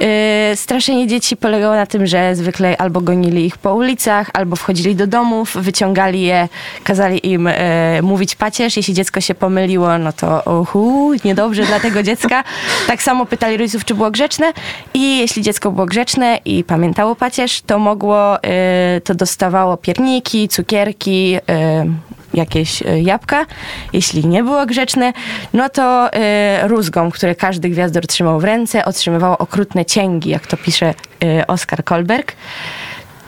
E, 0.01 0.57
Straszenie 0.57 1.07
dzieci 1.07 1.37
polegało 1.37 1.75
na 1.75 1.87
tym, 1.87 2.07
że 2.07 2.35
zwykle 2.37 2.77
albo 2.77 3.01
gonili 3.01 3.47
ich 3.47 3.59
po 3.59 3.75
ulicach, 3.75 4.31
albo 4.33 4.57
wchodzili 4.57 4.97
do 4.97 5.07
domów, 5.07 5.57
wyciągali 5.57 6.23
je, 6.23 6.49
kazali 6.85 7.33
im 7.33 7.47
e, 7.47 8.03
mówić 8.03 8.35
pacierz. 8.35 8.77
Jeśli 8.77 8.95
dziecko 8.95 9.21
się 9.21 9.35
pomyliło, 9.35 9.99
no 9.99 10.13
to 10.13 10.61
uhu, 10.61 11.13
niedobrze 11.25 11.65
dla 11.67 11.81
tego 11.81 12.03
dziecka. 12.03 12.45
Tak 12.87 13.03
samo 13.03 13.27
pytali 13.27 13.57
rodziców, 13.57 13.85
czy 13.85 13.95
było 13.95 14.11
grzeczne 14.11 14.53
i 14.95 15.19
jeśli 15.19 15.43
dziecko 15.43 15.71
było 15.71 15.87
grzeczne 15.87 16.39
i 16.45 16.65
pamiętało 16.65 17.17
pacierz, 17.17 17.63
to 17.63 17.79
mogło, 17.79 18.43
e, 18.43 19.01
to 19.05 19.15
dostawało 19.15 19.77
pierniki, 19.77 20.49
cukierki, 20.49 21.37
e, 21.49 21.87
jakieś 22.35 22.83
e, 22.83 23.01
jabłka. 23.01 23.47
Jeśli 23.93 24.27
nie 24.27 24.43
było 24.43 24.67
grzeczne, 24.67 25.13
no 25.53 25.69
to 25.69 26.13
e, 26.13 26.69
rózgą, 26.69 27.11
które 27.11 27.35
każdy 27.35 27.69
gwiazdor 27.69 28.07
trzymał 28.07 28.41
w 28.41 28.45
ręce, 28.45 28.85
otrzymywało 28.85 29.39
okrutne 29.39 29.85
cięgi, 29.85 30.31
jak 30.31 30.47
to 30.47 30.57
pisze 30.57 30.95
e, 31.25 31.47
Oskar 31.47 31.85
Kolberg. 31.85 32.33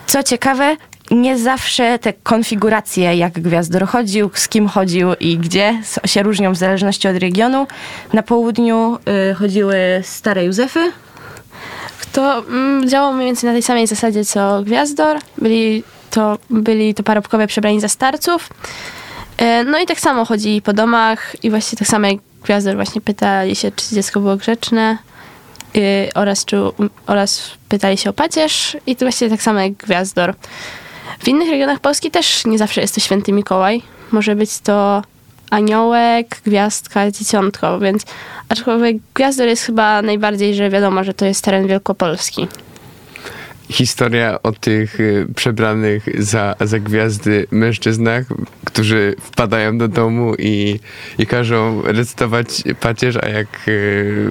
Co 0.06 0.22
ciekawe, 0.22 0.76
nie 1.10 1.38
zawsze 1.38 1.98
te 1.98 2.12
konfiguracje, 2.12 3.16
jak 3.16 3.32
gwiazdor 3.32 3.86
chodził, 3.86 4.30
z 4.34 4.48
kim 4.48 4.68
chodził 4.68 5.14
i 5.20 5.38
gdzie, 5.38 5.82
się 6.04 6.22
różnią 6.22 6.52
w 6.52 6.56
zależności 6.56 7.08
od 7.08 7.16
regionu. 7.16 7.66
Na 8.12 8.22
południu 8.22 8.98
chodziły 9.38 9.76
stare 10.02 10.44
Józefy, 10.44 10.92
To 12.12 12.38
mm, 12.38 12.88
działało 12.88 13.12
mniej 13.12 13.26
więcej 13.26 13.48
na 13.48 13.52
tej 13.52 13.62
samej 13.62 13.86
zasadzie 13.86 14.24
co 14.24 14.62
Gwiazdor. 14.62 15.18
Byli 15.38 15.82
to, 16.12 16.38
byli 16.50 16.94
to 16.94 17.02
parobkowie 17.02 17.46
przebrani 17.46 17.80
za 17.80 17.88
starców. 17.88 18.48
E, 19.38 19.64
No 19.64 19.78
i 19.78 19.86
tak 19.86 20.00
samo 20.00 20.24
chodzili 20.24 20.62
po 20.62 20.72
domach 20.72 21.36
i 21.44 21.50
właśnie 21.50 21.78
tak 21.78 21.88
samo 21.88 22.06
jak 22.06 22.16
Gwiazdor 22.44 22.74
właśnie 22.76 23.00
pytali 23.00 23.56
się, 23.56 23.72
czy 23.72 23.94
dziecko 23.94 24.20
było 24.20 24.36
grzeczne 24.36 24.98
y, 25.76 26.08
oraz, 26.14 26.44
czy, 26.44 26.56
oraz 27.06 27.50
pytali 27.68 27.98
się 27.98 28.10
o 28.10 28.12
pacierz 28.12 28.76
i 28.86 28.96
to 28.96 29.04
właściwie 29.04 29.30
tak 29.30 29.42
samo 29.42 29.60
jak 29.60 29.72
Gwiazdor. 29.72 30.34
W 31.18 31.28
innych 31.28 31.50
regionach 31.50 31.80
Polski 31.80 32.10
też 32.10 32.44
nie 32.44 32.58
zawsze 32.58 32.80
jest 32.80 32.94
to 32.94 33.00
święty 33.00 33.32
Mikołaj. 33.32 33.82
Może 34.12 34.36
być 34.36 34.58
to 34.58 35.02
aniołek, 35.50 36.40
gwiazdka, 36.44 37.10
dzieciątko, 37.10 37.78
więc 37.78 38.02
aczkolwiek 38.48 38.96
Gwiazdor 39.14 39.48
jest 39.48 39.62
chyba 39.62 40.02
najbardziej, 40.02 40.54
że 40.54 40.70
wiadomo, 40.70 41.04
że 41.04 41.14
to 41.14 41.24
jest 41.24 41.44
teren 41.44 41.66
wielkopolski. 41.66 42.48
Historia 43.72 44.38
o 44.42 44.52
tych 44.52 45.00
y, 45.00 45.26
przebranych 45.36 46.22
za, 46.24 46.54
za 46.60 46.78
gwiazdy 46.78 47.46
mężczyznach, 47.50 48.24
którzy 48.64 49.14
wpadają 49.20 49.78
do 49.78 49.88
domu 49.88 50.34
i, 50.38 50.80
i 51.18 51.26
każą 51.26 51.82
recytować 51.82 52.62
pacierz, 52.80 53.16
a 53.16 53.28
jak 53.28 53.48
y, 53.68 54.30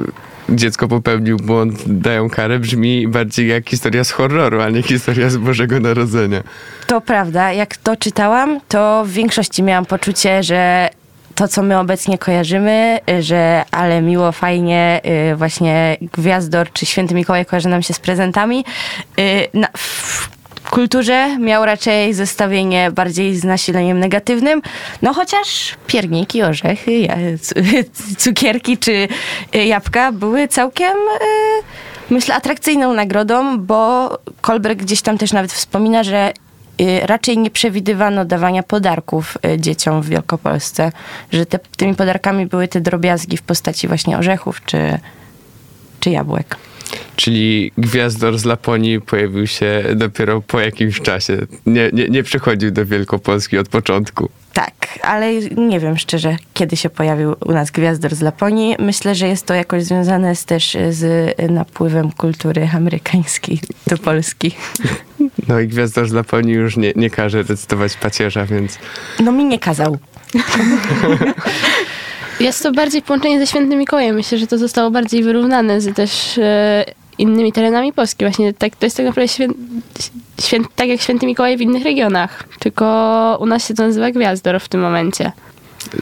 dziecko 0.50 0.88
popełnił 0.88 1.38
błąd, 1.38 1.83
dają 1.88 2.29
karę, 2.29 2.60
brzmi 2.60 3.07
bardziej 3.07 3.48
jak 3.48 3.69
historia 3.69 4.03
z 4.03 4.12
horroru, 4.12 4.62
a 4.62 4.69
nie 4.69 4.83
historia 4.83 5.29
z 5.29 5.38
Bożego 5.38 5.79
Narodzenia. 5.79 6.43
To 6.88 7.01
prawda, 7.01 7.53
jak 7.53 7.77
to 7.77 7.95
czytałam, 7.95 8.60
to 8.67 9.03
w 9.05 9.12
większości 9.12 9.63
miałam 9.63 9.86
poczucie, 9.86 10.43
że 10.43 10.89
to, 11.35 11.47
co 11.47 11.61
my 11.63 11.79
obecnie 11.79 12.17
kojarzymy, 12.17 13.00
y, 13.09 13.23
że 13.23 13.63
ale 13.71 14.01
miło, 14.01 14.31
fajnie, 14.31 15.01
y, 15.31 15.35
właśnie 15.35 15.97
Gwiazdor 16.01 16.73
czy 16.73 16.85
Święty 16.85 17.15
Mikołaj 17.15 17.45
kojarzy 17.45 17.69
nam 17.69 17.81
się 17.81 17.93
z 17.93 18.00
prezentami. 18.00 18.65
y, 19.19 19.47
Na, 19.53 19.67
w 19.77 20.29
kulturze 20.69 21.38
miał 21.39 21.65
raczej 21.65 22.13
zestawienie 22.13 22.91
bardziej 22.91 23.35
z 23.35 23.43
nasileniem 23.43 24.00
negatywnym, 24.00 24.61
no 25.01 25.13
chociaż 25.13 25.75
pierniki, 25.88 26.43
orzechy, 26.43 27.07
cukierki 28.17 28.77
czy 28.77 29.07
jabłka 29.53 30.11
były 30.11 30.47
całkiem... 30.47 30.93
myślę, 32.09 32.35
atrakcyjną 32.35 32.93
nagrodą, 32.93 33.57
bo 33.57 34.09
Kolberg 34.41 34.79
gdzieś 34.79 35.01
tam 35.01 35.17
też 35.17 35.33
nawet 35.33 35.53
wspomina, 35.53 36.03
że 36.03 36.33
raczej 37.05 37.37
nie 37.37 37.51
przewidywano 37.51 38.25
dawania 38.25 38.63
podarków 38.63 39.37
y, 39.45 39.59
dzieciom 39.59 40.01
w 40.01 40.09
Wielkopolsce, 40.09 40.91
że 41.31 41.45
te, 41.45 41.59
tymi 41.77 41.95
podarkami 41.95 42.45
były 42.45 42.67
te 42.67 42.81
drobiazgi 42.81 43.37
w 43.37 43.41
postaci 43.41 43.87
właśnie 43.87 44.17
orzechów 44.17 44.61
czy, 44.65 44.99
czy 45.99 46.09
jabłek. 46.09 46.57
Czyli 47.15 47.71
gwiazdor 47.77 48.37
z 48.37 48.45
Laponii 48.45 49.01
pojawił 49.01 49.47
się 49.47 49.83
dopiero 49.95 50.41
po 50.41 50.59
jakimś 50.59 51.01
czasie. 51.01 51.37
Nie, 51.65 51.89
nie, 51.93 52.07
nie 52.09 52.23
przychodził 52.23 52.71
do 52.71 52.85
Wielkopolski 52.85 53.57
od 53.57 53.69
początku. 53.69 54.29
Tak, 54.53 55.00
ale 55.03 55.34
nie 55.58 55.79
wiem 55.79 55.98
szczerze, 55.98 56.38
kiedy 56.53 56.77
się 56.77 56.89
pojawił 56.89 57.36
u 57.46 57.51
nas 57.51 57.72
gwiazdor 57.72 58.15
z 58.15 58.22
Laponii. 58.22 58.75
Myślę, 58.79 59.15
że 59.15 59.27
jest 59.27 59.46
to 59.46 59.53
jakoś 59.53 59.84
związane 59.84 60.36
z, 60.36 60.46
też 60.46 60.77
z 60.89 61.36
napływem 61.51 62.12
kultury 62.12 62.70
amerykańskiej 62.75 63.62
do 63.88 63.98
Polski. 63.98 64.51
No 65.48 65.60
i 65.60 65.67
gwiazdor 65.67 66.10
z 66.10 66.12
Laponii 66.12 66.53
już 66.53 66.77
nie, 66.77 66.93
nie 66.96 67.10
każe 67.10 67.43
recytować 67.43 67.98
pacierza, 67.98 68.46
więc 68.46 68.77
No 69.20 69.31
mi 69.31 69.46
nie 69.46 69.60
kazał. 69.60 69.98
Jest 72.39 72.63
to 72.63 72.72
bardziej 72.72 73.01
połączenie 73.01 73.39
ze 73.39 73.48
Świętym 73.48 73.79
Mikołajem. 73.79 74.15
Myślę, 74.15 74.38
że 74.38 74.48
to 74.48 74.58
zostało 74.58 74.91
bardziej 74.91 75.24
wyrównane 75.24 75.81
z 75.81 75.96
też 75.96 76.38
e, 76.38 76.86
innymi 77.21 77.51
terenami 77.51 77.93
Polski. 77.93 78.25
Właśnie 78.25 78.53
tak, 78.53 78.75
to 78.75 78.85
jest 78.85 78.97
tak 78.97 79.05
naprawdę 79.05 79.27
świę, 79.27 79.47
świę, 80.41 80.57
tak 80.75 80.87
jak 80.87 81.01
Święty 81.01 81.25
Mikołaj 81.25 81.57
w 81.57 81.61
innych 81.61 81.83
regionach. 81.83 82.43
Tylko 82.59 83.37
u 83.41 83.45
nas 83.45 83.67
się 83.67 83.73
to 83.73 83.83
nazywa 83.83 84.11
Gwiazdor 84.11 84.59
w 84.59 84.69
tym 84.69 84.81
momencie. 84.81 85.31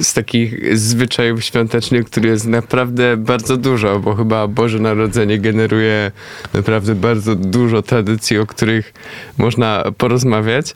z 0.02 0.14
takich 0.14 0.78
zwyczajów 0.78 1.44
świątecznych, 1.44 2.06
który 2.06 2.30
jest 2.30 2.48
naprawdę 2.48 3.18
bardzo 3.18 3.58
dużo, 3.58 4.00
bo 4.00 4.16
chyba 4.16 4.48
Boże 4.48 4.80
Narodzenie 4.80 5.38
generuje 5.40 6.12
naprawdę 6.54 6.96
bardzo 6.96 7.36
dużo 7.36 7.82
tradycji, 7.82 8.38
o 8.38 8.46
których 8.46 8.94
można 9.38 9.84
porozmawiać. 9.98 10.74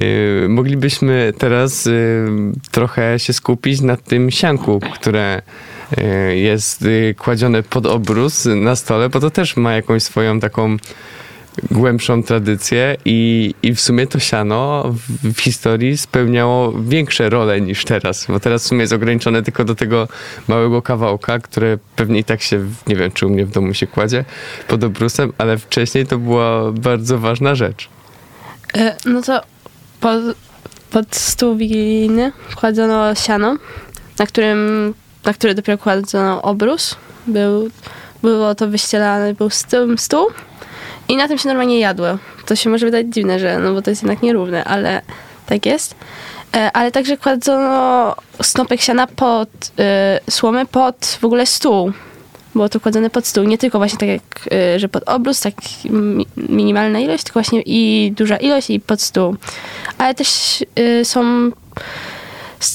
Yy, 0.00 0.48
moglibyśmy 0.48 1.32
teraz 1.38 1.86
yy, 1.86 1.92
trochę 2.70 3.18
się 3.18 3.32
skupić 3.32 3.80
na 3.80 3.96
tym 3.96 4.30
sianku, 4.30 4.80
które 4.94 5.42
jest 6.34 6.82
yy, 6.82 7.14
kładzione 7.18 7.62
pod 7.62 7.86
obrus 7.86 8.44
na 8.56 8.76
stole, 8.76 9.08
bo 9.08 9.20
to 9.20 9.30
też 9.30 9.56
ma 9.56 9.72
jakąś 9.72 10.02
swoją 10.02 10.40
taką 10.40 10.76
głębszą 11.70 12.22
tradycję 12.22 12.96
i, 13.04 13.54
i 13.62 13.74
w 13.74 13.80
sumie 13.80 14.06
to 14.06 14.18
siano 14.18 14.84
w, 15.24 15.40
historii 15.40 15.98
spełniało 15.98 16.72
większe 16.72 17.30
role 17.30 17.60
niż 17.60 17.84
teraz, 17.84 18.26
bo 18.28 18.40
teraz 18.40 18.64
w 18.64 18.66
sumie 18.66 18.80
jest 18.80 18.92
ograniczone 18.92 19.42
tylko 19.42 19.64
do 19.64 19.74
tego 19.74 20.08
małego 20.48 20.82
kawałka, 20.82 21.38
które 21.38 21.78
pewnie 21.96 22.18
i 22.18 22.24
tak 22.24 22.42
się, 22.42 22.66
nie 22.86 22.96
wiem 22.96 23.12
czy 23.12 23.26
u 23.26 23.30
mnie 23.30 23.46
w 23.46 23.50
domu 23.50 23.74
się 23.74 23.86
kładzie 23.86 24.24
pod 24.68 24.84
obrusem, 24.84 25.32
ale 25.38 25.58
wcześniej 25.58 26.06
to 26.06 26.18
była 26.18 26.72
bardzo 26.72 27.18
ważna 27.18 27.54
rzecz. 27.54 27.88
E, 28.74 28.96
No 29.04 29.22
to 29.22 29.42
pod, 30.00 30.20
pod 30.90 31.16
stół 31.16 31.56
wigilijny 31.56 32.32
kładzono 32.56 33.14
siano, 33.14 33.56
na 34.18 34.26
którym, 34.26 34.94
na 35.24 35.32
który 35.34 35.54
dopiero 35.54 35.78
kładzono 35.78 36.42
obrus. 36.42 36.96
Był, 37.26 37.70
było 38.22 38.54
to 38.54 38.68
wyścielane, 38.68 39.34
był 39.34 39.50
stół, 39.50 39.96
stół 39.96 40.26
i 41.08 41.16
na 41.16 41.28
tym 41.28 41.38
się 41.38 41.48
normalnie 41.48 41.78
jadło. 41.78 42.06
To 42.46 42.56
się 42.56 42.70
może 42.70 42.86
wydać 42.86 43.06
dziwne, 43.08 43.38
że 43.38 43.58
no 43.58 43.74
bo 43.74 43.82
to 43.82 43.90
jest 43.90 44.02
jednak 44.02 44.22
nierówne, 44.22 44.64
ale 44.64 45.02
tak 45.46 45.66
jest. 45.66 45.94
E, 46.56 46.70
Ale 46.72 46.92
także 46.92 47.16
kładzono 47.16 48.14
snopek 48.42 48.80
siana 48.80 49.06
pod 49.06 49.48
e, 49.78 50.20
słomę 50.30 50.66
pod 50.66 51.18
w 51.20 51.24
ogóle 51.24 51.46
stół. 51.46 51.92
Było 52.54 52.68
to 52.68 52.80
kładzone 52.80 53.10
pod 53.10 53.26
stół. 53.26 53.44
Nie 53.44 53.58
tylko 53.58 53.78
właśnie 53.78 53.98
tak 53.98 54.08
jak, 54.08 54.48
e, 54.52 54.78
że 54.78 54.88
pod 54.88 55.08
obrus, 55.08 55.40
tak 55.40 55.54
mi, 55.84 56.26
minimalna 56.36 57.00
ilość, 57.00 57.24
tylko 57.24 57.40
właśnie 57.40 57.62
i 57.66 58.12
duża 58.16 58.36
ilość 58.36 58.70
i 58.70 58.80
pod 58.80 59.02
stół. 59.02 59.36
Ale 59.98 60.14
też 60.14 60.58
e, 60.74 61.04
są 61.04 61.50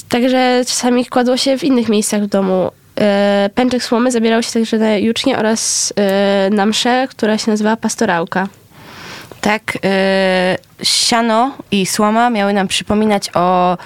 także 0.08 0.64
czasami 0.66 1.06
kładło 1.06 1.36
się 1.36 1.58
w 1.58 1.64
innych 1.64 1.88
miejscach 1.88 2.22
w 2.22 2.26
domu. 2.26 2.70
E, 3.00 3.50
Pęczek 3.54 3.82
słomy 3.82 4.10
zabierał 4.10 4.42
się 4.42 4.52
także 4.52 4.78
na 4.78 4.96
jucznie 4.96 5.38
oraz 5.38 5.92
e, 5.96 6.50
na 6.50 6.66
mszę, 6.66 7.08
która 7.10 7.38
się 7.38 7.50
nazywała 7.50 7.76
pastorałka. 7.76 8.48
Tak, 9.40 9.76
y, 9.76 10.84
siano 10.84 11.56
i 11.70 11.86
słoma 11.86 12.30
miały 12.30 12.52
nam 12.52 12.68
przypominać 12.68 13.30
o, 13.34 13.78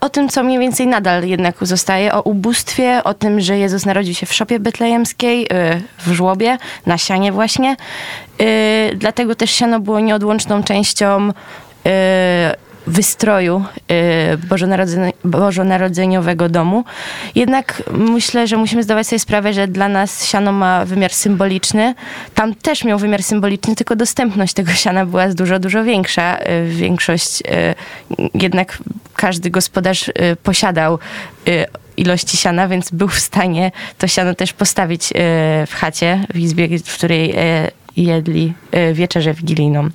o 0.00 0.08
tym, 0.08 0.28
co 0.28 0.42
mniej 0.42 0.58
więcej 0.58 0.86
nadal 0.86 1.24
jednak 1.24 1.56
zostaje, 1.60 2.12
o 2.12 2.22
ubóstwie, 2.22 3.04
o 3.04 3.14
tym, 3.14 3.40
że 3.40 3.58
Jezus 3.58 3.86
narodził 3.86 4.14
się 4.14 4.26
w 4.26 4.34
szopie 4.34 4.58
betlejemskiej, 4.58 5.46
w 5.98 6.12
żłobie, 6.12 6.58
na 6.86 6.98
sianie 6.98 7.32
właśnie. 7.32 7.76
Dlatego 8.94 9.34
też 9.34 9.50
siano 9.50 9.80
było 9.80 10.00
nieodłączną 10.00 10.62
częścią 10.62 11.32
wystroju 12.88 13.64
y, 15.24 15.28
bożonarodzeniowego 15.28 16.48
domu. 16.48 16.84
Jednak 17.34 17.82
myślę, 17.92 18.46
że 18.46 18.56
musimy 18.56 18.82
zdawać 18.82 19.06
sobie 19.06 19.18
sprawę, 19.18 19.52
że 19.52 19.68
dla 19.68 19.88
nas 19.88 20.24
siano 20.24 20.52
ma 20.52 20.84
wymiar 20.84 21.12
symboliczny. 21.12 21.94
Tam 22.34 22.54
też 22.54 22.84
miał 22.84 22.98
wymiar 22.98 23.22
symboliczny, 23.22 23.76
tylko 23.76 23.96
dostępność 23.96 24.52
tego 24.52 24.72
siana 24.72 25.06
była 25.06 25.28
dużo, 25.28 25.58
dużo 25.58 25.84
większa. 25.84 26.38
Y, 26.38 26.68
Większość, 26.68 27.40
y, 27.40 27.74
jednak 28.34 28.78
każdy 29.16 29.50
gospodarz 29.50 30.10
posiadał 30.42 30.98
ilości 31.96 32.36
siana, 32.36 32.68
więc 32.68 32.90
był 32.90 33.08
w 33.08 33.18
stanie 33.18 33.72
to 33.98 34.08
siano 34.08 34.34
też 34.34 34.52
postawić 34.52 35.12
w 35.66 35.72
chacie, 35.74 36.26
w 36.34 36.38
izbie, 36.38 36.78
w 36.78 36.94
której 36.94 37.34
jedli 37.96 38.52
wieczerzę 38.92 39.34
wigilijną. 39.34 39.90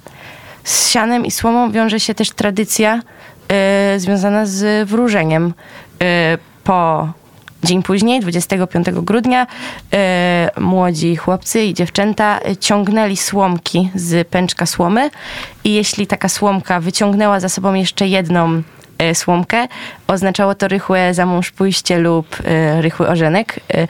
Z 0.63 0.89
sianem 0.89 1.25
i 1.25 1.31
słomą 1.31 1.71
wiąże 1.71 1.99
się 1.99 2.13
też 2.13 2.31
tradycja 2.31 3.01
y, 3.95 3.99
związana 3.99 4.45
z 4.45 4.89
wróżeniem. 4.89 5.53
Y, 6.03 6.03
po 6.63 7.09
dzień 7.63 7.83
później, 7.83 8.19
25 8.19 8.87
grudnia, 9.01 9.47
y, 10.57 10.61
młodzi 10.61 11.15
chłopcy 11.15 11.63
i 11.63 11.73
dziewczęta 11.73 12.39
ciągnęli 12.59 13.17
słomki 13.17 13.91
z 13.95 14.27
pęczka 14.27 14.65
słomy 14.65 15.09
i 15.63 15.73
jeśli 15.73 16.07
taka 16.07 16.29
słomka 16.29 16.79
wyciągnęła 16.79 17.39
za 17.39 17.49
sobą 17.49 17.73
jeszcze 17.73 18.07
jedną 18.07 18.63
słomkę, 19.13 19.67
oznaczało 20.07 20.55
to 20.55 20.67
rychłe 20.67 21.13
za 21.13 21.25
mąż 21.25 21.51
pójście 21.51 21.97
lub 21.97 22.39
y, 22.39 22.81
rychły 22.81 23.07
ożenek. 23.07 23.59
Y, 23.75 23.87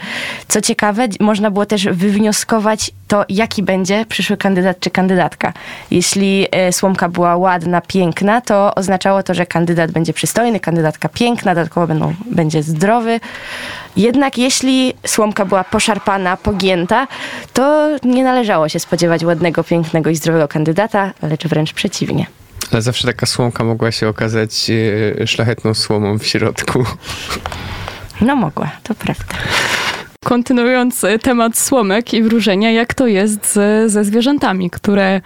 Co 0.48 0.62
ciekawe, 0.62 1.08
można 1.20 1.52
było 1.52 1.66
też 1.66 1.88
wywnioskować 1.88 2.92
to, 3.08 3.26
jaki 3.30 3.64
będzie 3.64 4.06
przyszły 4.06 4.38
kandydat 4.38 4.80
czy 4.80 4.90
kandydatka. 4.90 5.54
Jeśli 5.92 6.48
słomka 6.72 7.10
była 7.10 7.38
ładna, 7.38 7.82
piękna, 7.82 8.42
to 8.42 8.76
oznaczało 8.76 9.24
to, 9.24 9.34
że 9.34 9.46
kandydat 9.46 9.92
będzie 9.92 10.14
przystojny, 10.14 10.60
kandydatka 10.60 11.10
piękna, 11.10 11.56
dodatkowo 11.56 11.88
będą, 11.88 12.14
będzie 12.32 12.64
zdrowy. 12.64 13.20
Jednak 13.96 14.38
jeśli 14.38 14.94
słomka 15.08 15.46
była 15.46 15.64
poszarpana, 15.64 16.38
pogięta, 16.38 17.08
to 17.54 17.90
nie 18.04 18.24
należało 18.24 18.70
się 18.70 18.80
spodziewać 18.80 19.24
ładnego, 19.24 19.64
pięknego 19.64 20.10
i 20.10 20.16
zdrowego 20.16 20.48
kandydata, 20.48 21.12
lecz 21.22 21.48
wręcz 21.48 21.74
przeciwnie. 21.74 22.43
Ale 22.72 22.82
zawsze 22.82 23.08
taka 23.08 23.26
słomka 23.26 23.64
mogła 23.64 23.92
się 23.92 24.08
okazać 24.08 24.72
e, 25.22 25.28
szlachetną 25.28 25.74
słomą 25.74 26.20
w 26.20 26.28
środku. 26.28 26.84
No 28.22 28.36
mogła, 28.36 28.72
to 28.84 28.96
prawda. 28.96 29.36
Kontynuując 30.26 31.04
e, 31.04 31.20
temat 31.20 31.58
słomek 31.58 32.14
i 32.14 32.24
wróżenia, 32.24 32.72
jak 32.72 32.94
to 32.94 33.08
jest 33.08 33.54
ze, 33.54 33.90
ze 33.90 34.04
zwierzętami, 34.04 34.70
które 34.70 35.22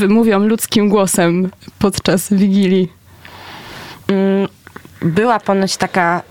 y, 0.00 0.08
mówią 0.08 0.38
ludzkim 0.38 0.88
głosem 0.88 1.50
podczas 1.78 2.32
Wigilii? 2.32 2.92
Mm, 4.08 4.48
była 5.02 5.40
ponoć 5.40 5.76
taka 5.76 6.22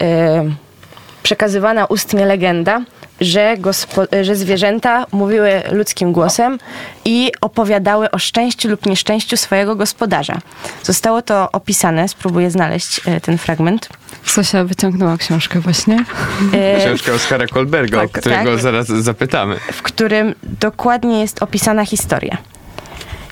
przekazywana 1.24 1.86
ustnie 1.86 2.26
legenda, 2.26 2.82
że, 3.21 3.58
gospo, 3.58 4.01
że 4.21 4.36
zwierzęta 4.36 5.06
mówiły 5.12 5.63
ludzkim 5.71 6.12
głosem 6.12 6.60
i 7.06 7.32
opowiadały 7.41 8.12
o 8.12 8.19
szczęściu 8.19 8.69
lub 8.69 8.86
nieszczęściu 8.86 9.38
swojego 9.38 9.75
gospodarza. 9.75 10.39
Zostało 10.84 11.21
to 11.21 11.51
opisane, 11.51 12.08
spróbuję 12.08 12.51
znaleźć 12.51 13.01
e, 13.06 13.21
ten 13.21 13.38
fragment. 13.38 13.89
Zosia 14.25 14.63
wyciągnęła 14.63 15.17
książkę 15.17 15.60
właśnie. 15.60 16.06
E, 16.54 16.80
Książka 16.80 17.13
Oskara 17.13 17.47
Kolberga, 17.47 17.97
o 17.97 18.08
tak, 18.08 18.21
którego 18.21 18.51
tak. 18.51 18.62
zaraz 18.62 18.88
zapytamy. 18.88 19.56
w 19.73 19.82
którym 19.82 20.36
dokładnie 20.43 21.21
jest 21.21 21.43
opisana 21.43 21.86
historia. 21.86 22.38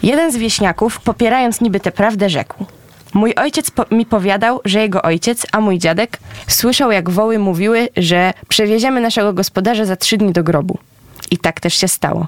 Jeden 0.03 0.31
z 0.31 0.37
wieśniaków, 0.37 0.99
popierając 0.99 1.61
niby 1.61 1.79
tę 1.79 1.91
prawdę, 1.91 2.29
rzekł: 2.29 2.65
Mój 3.13 3.33
ojciec 3.35 3.71
po- 3.71 3.95
mi 3.95 4.05
powiadał, 4.05 4.61
że 4.65 4.79
jego 4.81 5.01
ojciec, 5.01 5.45
a 5.51 5.61
mój 5.61 5.79
dziadek, 5.79 6.19
słyszał, 6.47 6.91
jak 6.91 7.09
woły 7.09 7.39
mówiły, 7.39 7.89
że 7.97 8.33
przewieziemy 8.47 9.01
naszego 9.01 9.33
gospodarza 9.33 9.85
za 9.85 9.95
trzy 9.95 10.17
dni 10.17 10.31
do 10.31 10.43
grobu. 10.43 10.77
I 11.31 11.37
tak 11.37 11.59
też 11.59 11.73
się 11.73 11.87
stało. 11.87 12.27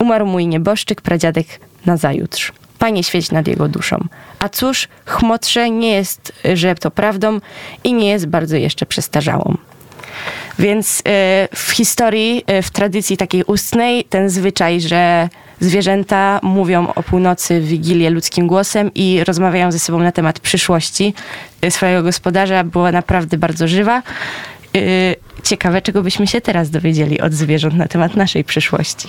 Umarł 0.00 0.26
mój 0.26 0.46
nieboszczyk, 0.46 1.00
pradziadek 1.00 1.46
nazajutrz. 1.86 2.52
Panie 2.78 3.04
świeć 3.04 3.30
nad 3.30 3.48
jego 3.48 3.68
duszą. 3.68 4.04
A 4.38 4.48
cóż, 4.48 4.88
chmotrze 5.04 5.70
nie 5.70 5.92
jest, 5.92 6.32
że 6.54 6.74
to 6.74 6.90
prawdą 6.90 7.40
i 7.84 7.94
nie 7.94 8.08
jest 8.08 8.26
bardzo 8.26 8.56
jeszcze 8.56 8.86
przestarzałą. 8.86 9.56
Więc 10.58 11.02
e, 11.08 11.48
w 11.54 11.70
historii, 11.70 12.44
e, 12.46 12.62
w 12.62 12.70
tradycji 12.70 13.16
takiej 13.16 13.44
ustnej, 13.44 14.04
ten 14.04 14.30
zwyczaj, 14.30 14.80
że 14.80 15.28
zwierzęta 15.60 16.40
mówią 16.42 16.92
o 16.94 17.02
północy 17.02 17.60
w 17.60 17.66
Wigilię 17.66 18.10
ludzkim 18.10 18.46
głosem 18.46 18.90
i 18.94 19.24
rozmawiają 19.24 19.72
ze 19.72 19.78
sobą 19.78 19.98
na 19.98 20.12
temat 20.12 20.40
przyszłości 20.40 21.14
e, 21.62 21.70
swojego 21.70 22.02
gospodarza, 22.02 22.64
była 22.64 22.92
naprawdę 22.92 23.38
bardzo 23.38 23.68
żywa. 23.68 24.02
y, 24.76 25.16
ciekawe, 25.42 25.82
czego 25.82 26.02
byśmy 26.02 26.26
się 26.26 26.40
teraz 26.40 26.70
dowiedzieli 26.70 27.20
od 27.20 27.32
zwierząt 27.32 27.74
na 27.74 27.88
temat 27.88 28.16
naszej 28.16 28.44
przyszłości. 28.44 29.08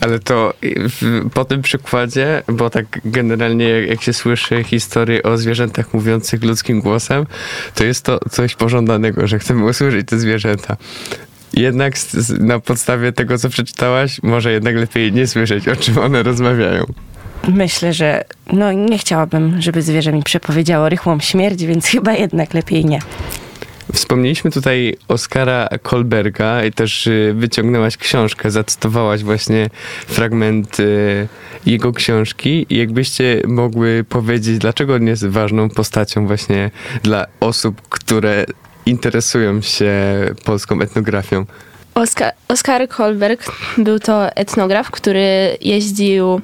Ale 0.00 0.18
to 0.18 0.54
w, 0.62 1.30
po 1.34 1.44
tym 1.44 1.62
przykładzie, 1.62 2.42
bo 2.48 2.70
tak 2.70 3.00
generalnie 3.04 3.68
jak 3.68 4.02
się 4.02 4.12
słyszy 4.12 4.64
historię 4.64 5.22
o 5.22 5.38
zwierzętach 5.38 5.94
mówiących 5.94 6.44
ludzkim 6.44 6.80
głosem, 6.80 7.26
to 7.74 7.84
jest 7.84 8.04
to 8.04 8.20
coś 8.30 8.54
pożądanego, 8.54 9.26
że 9.26 9.38
chcemy 9.38 9.64
usłyszeć 9.64 10.06
te 10.08 10.18
zwierzęta. 10.18 10.76
Jednak 11.56 11.94
na 12.38 12.60
podstawie 12.60 13.12
tego, 13.12 13.38
co 13.38 13.48
przeczytałaś, 13.48 14.22
może 14.22 14.52
jednak 14.52 14.74
lepiej 14.74 15.12
nie 15.12 15.26
słyszeć, 15.26 15.68
o 15.68 15.76
czym 15.76 15.98
one 15.98 16.22
rozmawiają. 16.22 16.84
Myślę, 17.48 17.92
że 17.92 18.24
no 18.52 18.72
nie 18.72 18.98
chciałabym, 18.98 19.62
żeby 19.62 19.82
zwierzę 19.82 20.12
mi 20.12 20.22
przepowiedziało 20.22 20.88
rychłą 20.88 21.20
śmierć, 21.20 21.64
więc 21.64 21.86
chyba 21.86 22.12
jednak 22.12 22.54
lepiej 22.54 22.84
nie. 22.84 22.98
Wspomnieliśmy 23.92 24.50
tutaj 24.50 24.96
Oskara 25.08 25.68
Kolberga 25.82 26.64
i 26.64 26.72
też 26.72 27.06
y, 27.06 27.34
wyciągnęłaś 27.36 27.96
książkę, 27.96 28.50
zacytowałaś 28.50 29.22
właśnie 29.22 29.70
fragment 30.06 30.80
y, 30.80 31.28
jego 31.66 31.92
książki. 31.92 32.66
I 32.70 32.76
jakbyście 32.76 33.42
mogły 33.46 34.04
powiedzieć, 34.08 34.58
dlaczego 34.58 34.94
on 34.94 35.06
jest 35.06 35.26
ważną 35.26 35.70
postacią 35.70 36.26
właśnie 36.26 36.70
dla 37.02 37.26
osób, 37.40 37.80
które 37.88 38.44
interesują 38.86 39.62
się 39.62 39.92
polską 40.44 40.80
etnografią? 40.80 41.44
Oskar, 41.94 42.32
Oskar 42.48 42.88
Kolberg 42.88 43.52
był 43.78 43.98
to 43.98 44.36
etnograf, 44.36 44.90
który 44.90 45.56
jeździł 45.60 46.40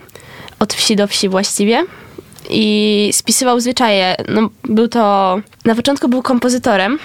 od 0.58 0.74
wsi 0.74 0.96
do 0.96 1.06
wsi 1.06 1.28
właściwie 1.28 1.84
i 2.50 3.10
spisywał 3.12 3.60
zwyczaje. 3.60 4.16
No, 4.28 4.50
był 4.64 4.88
to, 4.88 5.36
na 5.64 5.74
początku 5.74 6.08
był 6.08 6.22
kompozytorem. 6.22 6.98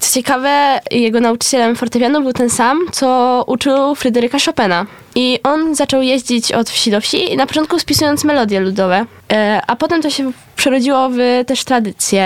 Co 0.00 0.14
ciekawe, 0.14 0.80
jego 0.90 1.20
nauczycielem 1.20 1.76
fortepianu 1.76 2.22
był 2.22 2.32
ten 2.32 2.50
sam, 2.50 2.78
co 2.92 3.44
uczył 3.46 3.94
Fryderyka 3.94 4.38
Chopina. 4.46 4.86
I 5.14 5.38
on 5.42 5.74
zaczął 5.74 6.02
jeździć 6.02 6.52
od 6.52 6.70
wsi 6.70 6.90
do 6.90 7.00
wsi, 7.00 7.36
na 7.36 7.46
początku 7.46 7.78
spisując 7.78 8.24
melodie 8.24 8.60
ludowe, 8.60 9.06
e, 9.32 9.62
a 9.66 9.76
potem 9.76 10.02
to 10.02 10.10
się 10.10 10.32
przerodziło 10.56 11.08
w 11.12 11.44
też 11.46 11.64
tradycje 11.64 12.24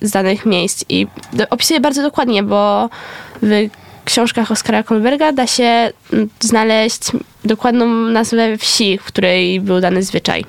z 0.00 0.10
danych 0.10 0.46
miejsc. 0.46 0.84
I 0.88 1.06
opisuje 1.50 1.80
bardzo 1.80 2.02
dokładnie, 2.02 2.42
bo 2.42 2.90
w 3.42 3.68
książkach 4.04 4.50
Oskara 4.50 4.82
Kolberga 4.82 5.32
da 5.32 5.46
się 5.46 5.92
znaleźć 6.40 7.00
dokładną 7.44 7.86
nazwę 7.86 8.58
wsi, 8.58 8.98
w 8.98 9.04
której 9.04 9.60
był 9.60 9.80
dany 9.80 10.02
zwyczaj. 10.02 10.44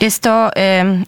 Jest 0.00 0.22
to 0.22 0.48
y, 0.48 0.52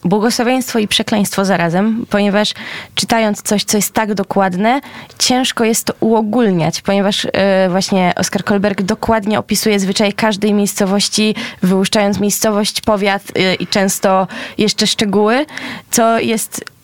błogosławieństwo 0.04 0.78
i 0.78 0.88
przekleństwo 0.88 1.44
zarazem, 1.44 2.06
ponieważ 2.10 2.54
czytając 2.94 3.42
coś, 3.42 3.64
co 3.64 3.78
jest 3.78 3.92
tak 3.92 4.14
dokładne, 4.14 4.80
ciężko 5.18 5.64
jest 5.64 5.84
to 5.84 5.94
uogólniać, 6.00 6.80
ponieważ 6.80 7.24
y, 7.24 7.30
właśnie 7.70 8.12
Oskar 8.16 8.44
Kolberg 8.44 8.82
dokładnie 8.82 9.38
opisuje 9.38 9.80
zwyczaj 9.80 10.12
każdej 10.12 10.54
miejscowości, 10.54 11.34
wyłuszczając 11.62 12.20
miejscowość, 12.20 12.80
powiat 12.80 13.22
y, 13.22 13.54
i 13.54 13.66
często 13.66 14.28
jeszcze 14.58 14.86
szczegóły, 14.86 15.46
co 15.90 16.18
jest 16.18 16.75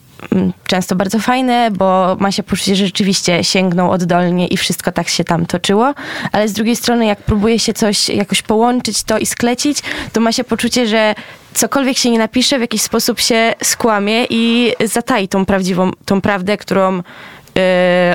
często 0.66 0.96
bardzo 0.96 1.18
fajne, 1.18 1.70
bo 1.70 2.16
ma 2.20 2.32
się 2.32 2.42
poczucie, 2.42 2.76
że 2.76 2.86
rzeczywiście 2.86 3.44
sięgnął 3.44 3.90
oddolnie 3.90 4.46
i 4.46 4.56
wszystko 4.56 4.92
tak 4.92 5.08
się 5.08 5.24
tam 5.24 5.46
toczyło, 5.46 5.94
ale 6.32 6.48
z 6.48 6.52
drugiej 6.52 6.76
strony 6.76 7.06
jak 7.06 7.22
próbuje 7.22 7.58
się 7.58 7.72
coś 7.72 8.08
jakoś 8.08 8.42
połączyć 8.42 9.02
to 9.02 9.18
i 9.18 9.26
sklecić, 9.26 9.82
to 10.12 10.20
ma 10.20 10.32
się 10.32 10.44
poczucie, 10.44 10.86
że 10.86 11.14
cokolwiek 11.54 11.98
się 11.98 12.10
nie 12.10 12.18
napisze, 12.18 12.58
w 12.58 12.60
jakiś 12.60 12.82
sposób 12.82 13.20
się 13.20 13.54
skłamie 13.62 14.26
i 14.30 14.72
zatai 14.84 15.28
tą 15.28 15.46
prawdziwą, 15.46 15.90
tą 16.04 16.20
prawdę, 16.20 16.56
którą 16.56 16.96
yy, 16.96 17.02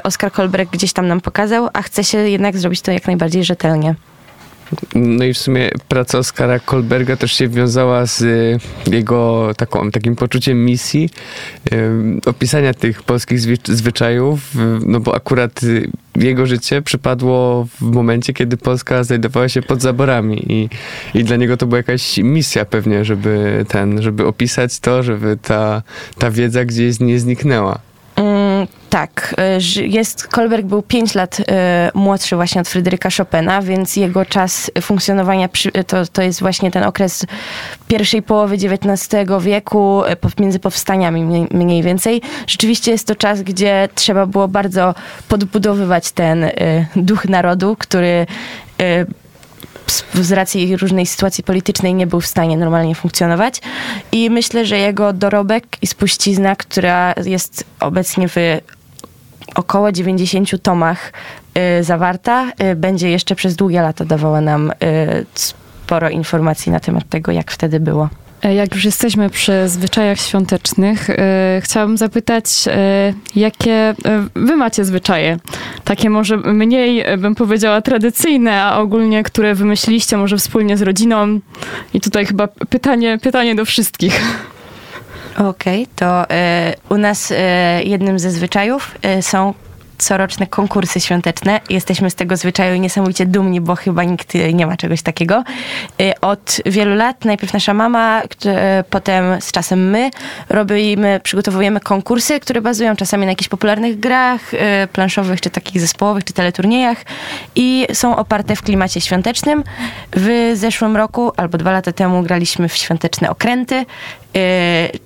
Oskar 0.04 0.32
Kolberg 0.32 0.72
gdzieś 0.72 0.93
tam 0.93 1.08
nam 1.08 1.22
pokazał, 1.22 1.70
a 1.74 1.82
chce 1.82 2.04
się 2.04 2.17
jednak 2.17 2.58
zrobić 2.58 2.82
to 2.82 2.91
jak 2.91 3.08
najbardziej 3.08 3.43
rzetelnie. 3.43 3.96
No 4.95 5.25
i 5.25 5.34
w 5.34 5.38
sumie 5.38 5.69
praca 5.88 6.17
Oskara 6.17 6.60
Kolberga 6.60 7.17
też 7.17 7.32
się 7.34 7.47
wiązała 7.47 8.06
z 8.06 8.21
y, 8.21 8.60
jego 8.91 9.51
taką, 9.58 9.91
takim 9.91 10.15
poczuciem 10.15 10.65
misji, 10.65 11.10
opisania 12.25 12.73
tych 12.73 13.03
polskich 13.03 13.39
zwyczajów, 13.63 14.39
no 14.86 14.99
bo 14.99 15.15
akurat 15.15 15.62
jego 16.15 16.45
życie 16.45 16.82
przypadło 16.82 17.67
w 17.82 17.82
momencie, 17.82 18.34
kiedy 18.34 18.58
Polska 18.58 19.03
znajdowała 19.03 19.49
się 19.49 19.62
pod 19.62 19.82
zaborami 19.82 20.45
i, 20.53 20.69
i 21.13 21.23
dla 21.23 21.36
niego 21.36 21.58
to 21.58 21.65
była 21.65 21.77
jakaś 21.77 22.17
misja 22.17 22.65
pewnie, 22.65 23.06
żeby 23.06 23.65
ten, 23.67 24.01
żeby 24.01 24.25
opisać 24.25 24.80
to, 24.80 25.03
żeby 25.03 25.38
ta, 25.41 25.84
ta 26.17 26.32
wiedza 26.32 26.65
gdzieś 26.65 26.99
nie 26.99 27.19
zniknęła. 27.19 27.87
Tak, 28.89 29.36
y, 29.78 29.88
jest, 29.88 30.28
Kolberg 30.28 30.65
był 30.65 30.82
5 30.82 31.15
lat 31.15 31.39
y, 31.39 31.43
młodszy 31.93 32.36
właśnie 32.36 32.62
od 32.62 32.67
Fryderyka 32.67 33.10
Chopina, 33.17 33.62
więc 33.62 33.95
jego 33.95 34.26
czas 34.26 34.71
funkcjonowania 34.82 35.50
to, 35.88 36.06
to 36.06 36.21
jest 36.21 36.39
właśnie 36.39 36.71
ten 36.71 36.84
okres 36.84 37.26
pierwszej 37.88 38.21
połowy 38.21 38.56
XIX 38.56 39.32
wieku, 39.41 40.04
y, 40.06 40.41
między 40.41 40.60
powstaniami 40.60 41.23
mniej, 41.23 41.47
mniej 41.52 41.84
więcej. 41.84 42.21
Rzeczywiście 42.47 42.91
jest 42.91 43.08
to 43.08 43.15
czas, 43.15 43.41
gdzie 43.41 43.89
trzeba 43.95 44.26
było 44.26 44.47
bardzo 44.47 44.95
podbudowywać 45.28 46.12
ten 46.12 46.45
duch 46.95 47.26
narodu, 47.26 47.76
który 47.80 48.26
z 50.13 50.32
racji 50.32 50.78
różnej 50.78 51.06
sytuacji 51.06 51.43
politycznej 51.43 51.93
nie 51.93 52.08
był 52.08 52.21
w 52.21 52.28
stanie 52.28 52.58
normalnie 52.58 52.95
funkcjonować. 52.95 53.62
I 54.12 54.30
myślę, 54.30 54.65
że 54.65 54.78
jego 54.78 55.13
dorobek 55.13 55.78
i 55.82 55.88
spuścizna, 55.88 56.56
która 56.56 57.13
jest 57.26 57.63
obecnie 57.80 58.28
w 58.28 58.36
około 59.58 59.91
90 59.91 60.63
tomach 60.63 61.13
y, 61.80 61.84
zawarta, 61.84 62.52
y, 62.72 62.76
będzie 62.76 63.10
jeszcze 63.10 63.36
przez 63.36 63.56
długie 63.56 63.82
lata 63.82 64.06
dawała 64.06 64.41
nam 64.41 64.72
y, 64.72 65.26
sporo 65.34 66.10
informacji 66.10 66.72
na 66.72 66.80
temat 66.80 67.10
tego, 67.10 67.32
jak 67.32 67.52
wtedy 67.52 67.80
było. 67.80 68.10
E, 68.43 68.56
jak 68.56 68.76
już 68.76 68.86
jesteśmy 68.86 69.30
przy 69.30 69.70
zwyczajach 69.70 70.20
świątecznych, 70.20 71.08
chciałabym 71.62 71.98
zapytać, 71.98 72.46
jakie 73.36 73.96
wy 74.36 74.56
macie 74.56 74.86
zwyczaje? 74.86 75.38
Takie 75.84 76.10
może 76.10 76.38
mniej, 76.38 77.17
bym 77.17 77.36
powiedziała, 77.36 77.82
tradycyjne, 77.82 78.63
a 78.63 78.80
ogólnie, 78.80 79.24
które 79.24 79.56
wymyśliliście 79.56 80.17
może 80.17 80.38
wspólnie 80.38 80.78
z 80.78 80.82
rodziną. 80.82 81.39
I 81.93 82.02
tutaj 82.02 82.26
chyba 82.26 82.48
pytanie, 82.48 83.17
pytanie 83.22 83.56
do 83.56 83.65
wszystkich. 83.65 84.22
Okej, 85.38 85.84
okay, 85.84 85.88
to 85.95 86.26
u 86.89 86.97
nas 86.97 87.34
jednym 87.84 88.19
ze 88.19 88.32
zwyczajów 88.32 88.95
są 89.21 89.54
coroczne 89.97 90.47
konkursy 90.47 91.00
świąteczne. 91.00 91.60
Jesteśmy 91.69 92.10
z 92.10 92.15
tego 92.15 92.38
zwyczaju 92.38 92.76
niesamowicie 92.76 93.26
dumni, 93.26 93.62
bo 93.62 93.76
chyba 93.76 94.04
nikt 94.04 94.34
nie 94.54 94.67
ma 94.67 94.78
czegoś 94.78 95.02
takiego. 95.02 95.43
Od 96.21 96.58
wielu 96.65 96.95
lat 96.95 97.26
najpierw 97.26 97.54
nasza 97.54 97.73
mama, 97.73 98.21
potem 98.89 99.41
z 99.41 99.52
czasem 99.52 99.89
my 99.89 100.12
robimy, 100.50 101.19
przygotowujemy 101.23 101.80
konkursy, 101.80 102.39
które 102.39 102.62
bazują 102.62 102.95
czasami 102.95 103.26
na 103.26 103.32
jakichś 103.32 103.50
popularnych 103.50 104.00
grach 104.00 104.41
planszowych, 104.93 105.41
czy 105.41 105.50
takich 105.50 105.82
zespołowych, 105.82 106.23
czy 106.23 106.34
teleturniejach 106.34 106.97
i 107.56 107.88
są 107.93 108.15
oparte 108.15 108.56
w 108.56 108.62
klimacie 108.62 109.02
świątecznym. 109.02 109.63
W 110.15 110.52
zeszłym 110.56 110.97
roku 110.97 111.32
albo 111.38 111.58
dwa 111.58 111.71
lata 111.71 111.91
temu 111.91 112.23
graliśmy 112.23 112.69
w 112.69 112.76
świąteczne 112.76 113.30
okręty 113.30 113.86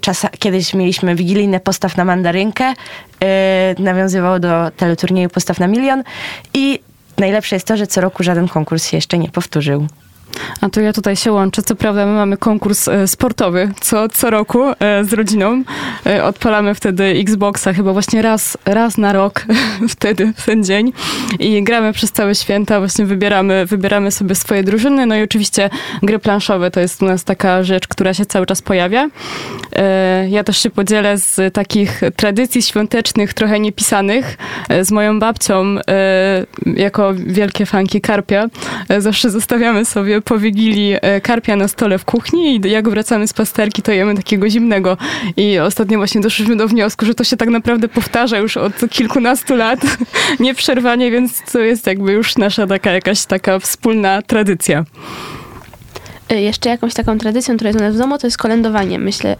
czas, 0.02 0.26
kiedyś 0.40 0.74
mieliśmy 0.74 1.16
wigilijne 1.16 1.60
postaw 1.60 1.98
na 1.98 2.06
mandarynkę, 2.06 2.74
y, 2.74 3.82
nawiązywało 3.82 4.40
do 4.40 4.72
teleturnieju 4.78 5.30
postaw 5.30 5.60
na 5.60 5.68
milion 5.68 6.04
i 6.54 6.80
najlepsze 7.18 7.56
jest 7.56 7.68
to, 7.68 7.78
że 7.78 7.88
co 7.88 8.02
roku 8.02 8.24
żaden 8.24 8.48
konkurs 8.48 8.88
się 8.88 8.98
jeszcze 8.98 9.18
nie 9.18 9.30
powtórzył. 9.30 9.88
A 10.62 10.70
to 10.70 10.82
ja 10.82 10.94
tutaj 10.94 11.16
się 11.16 11.32
łączę. 11.32 11.64
Co 11.64 11.76
prawda 11.76 12.06
my 12.06 12.12
mamy 12.12 12.38
konkurs 12.38 12.88
e, 12.88 13.08
sportowy 13.08 13.72
co, 13.82 14.10
co 14.10 14.30
roku 14.30 14.64
e, 14.80 15.04
z 15.04 15.14
rodziną. 15.14 15.64
E, 16.06 16.24
odpalamy 16.24 16.76
wtedy 16.76 17.04
Xboxa 17.04 17.74
chyba 17.74 17.94
właśnie 17.94 18.22
raz, 18.22 18.58
raz 18.66 18.98
na 18.98 19.14
rok 19.14 19.46
wtedy, 19.90 20.34
w 20.38 20.46
ten 20.46 20.64
dzień 20.64 20.94
i 21.40 21.64
gramy 21.64 21.94
przez 21.94 22.12
całe 22.12 22.36
święta. 22.36 22.80
Właśnie 22.80 23.06
wybieramy, 23.06 23.66
wybieramy 23.66 24.12
sobie 24.12 24.36
swoje 24.36 24.64
drużyny. 24.64 25.06
No 25.06 25.16
i 25.16 25.24
oczywiście 25.24 25.70
gry 26.04 26.20
planszowe 26.20 26.72
to 26.72 26.80
jest 26.80 27.02
u 27.02 27.06
nas 27.06 27.24
taka 27.24 27.64
rzecz, 27.64 27.88
która 27.88 28.14
się 28.14 28.26
cały 28.26 28.46
czas 28.46 28.62
pojawia. 28.62 29.10
Ja 30.30 30.44
też 30.44 30.58
się 30.58 30.70
podzielę 30.70 31.18
z 31.18 31.54
takich 31.54 32.02
tradycji 32.16 32.62
świątecznych, 32.62 33.34
trochę 33.34 33.60
niepisanych. 33.60 34.38
Z 34.82 34.92
moją 34.92 35.20
babcią, 35.20 35.76
jako 36.66 37.14
wielkie 37.14 37.66
fanki 37.66 38.02
Karpia, 38.02 38.48
zawsze 39.00 39.30
zostawiamy 39.30 39.86
sobie 39.86 40.21
po 40.22 40.40
Wigilii 40.40 40.96
e, 41.02 41.22
karpia 41.22 41.56
na 41.56 41.68
stole 41.68 41.98
w 41.98 42.06
kuchni 42.06 42.56
i 42.56 42.70
jak 42.70 42.90
wracamy 42.90 43.28
z 43.28 43.34
pasterki, 43.34 43.82
to 43.82 43.92
jemy 43.92 44.16
takiego 44.16 44.50
zimnego. 44.50 44.98
I 45.38 45.60
ostatnio 45.60 45.98
właśnie 45.98 46.22
doszliśmy 46.22 46.56
do 46.56 46.68
wniosku, 46.68 47.06
że 47.06 47.16
to 47.16 47.24
się 47.24 47.38
tak 47.38 47.50
naprawdę 47.50 47.88
powtarza 47.88 48.38
już 48.38 48.58
od 48.58 48.74
kilkunastu 48.90 49.56
lat, 49.56 49.80
nieprzerwanie, 50.40 51.12
więc 51.12 51.42
to 51.52 51.60
jest 51.60 51.88
jakby 51.88 52.12
już 52.12 52.38
nasza 52.38 52.68
taka 52.68 52.92
jakaś 52.92 53.26
taka 53.26 53.60
wspólna 53.60 54.22
tradycja. 54.22 54.86
E, 56.30 56.42
jeszcze 56.42 56.70
jakąś 56.70 56.94
taką 56.94 57.18
tradycją, 57.18 57.56
która 57.56 57.68
jest 57.70 57.80
u 57.80 57.84
nas 57.84 57.96
w 57.96 57.98
domu, 57.98 58.18
to 58.18 58.28
jest 58.28 58.38
kolędowanie. 58.38 59.00
Myślę, 59.00 59.36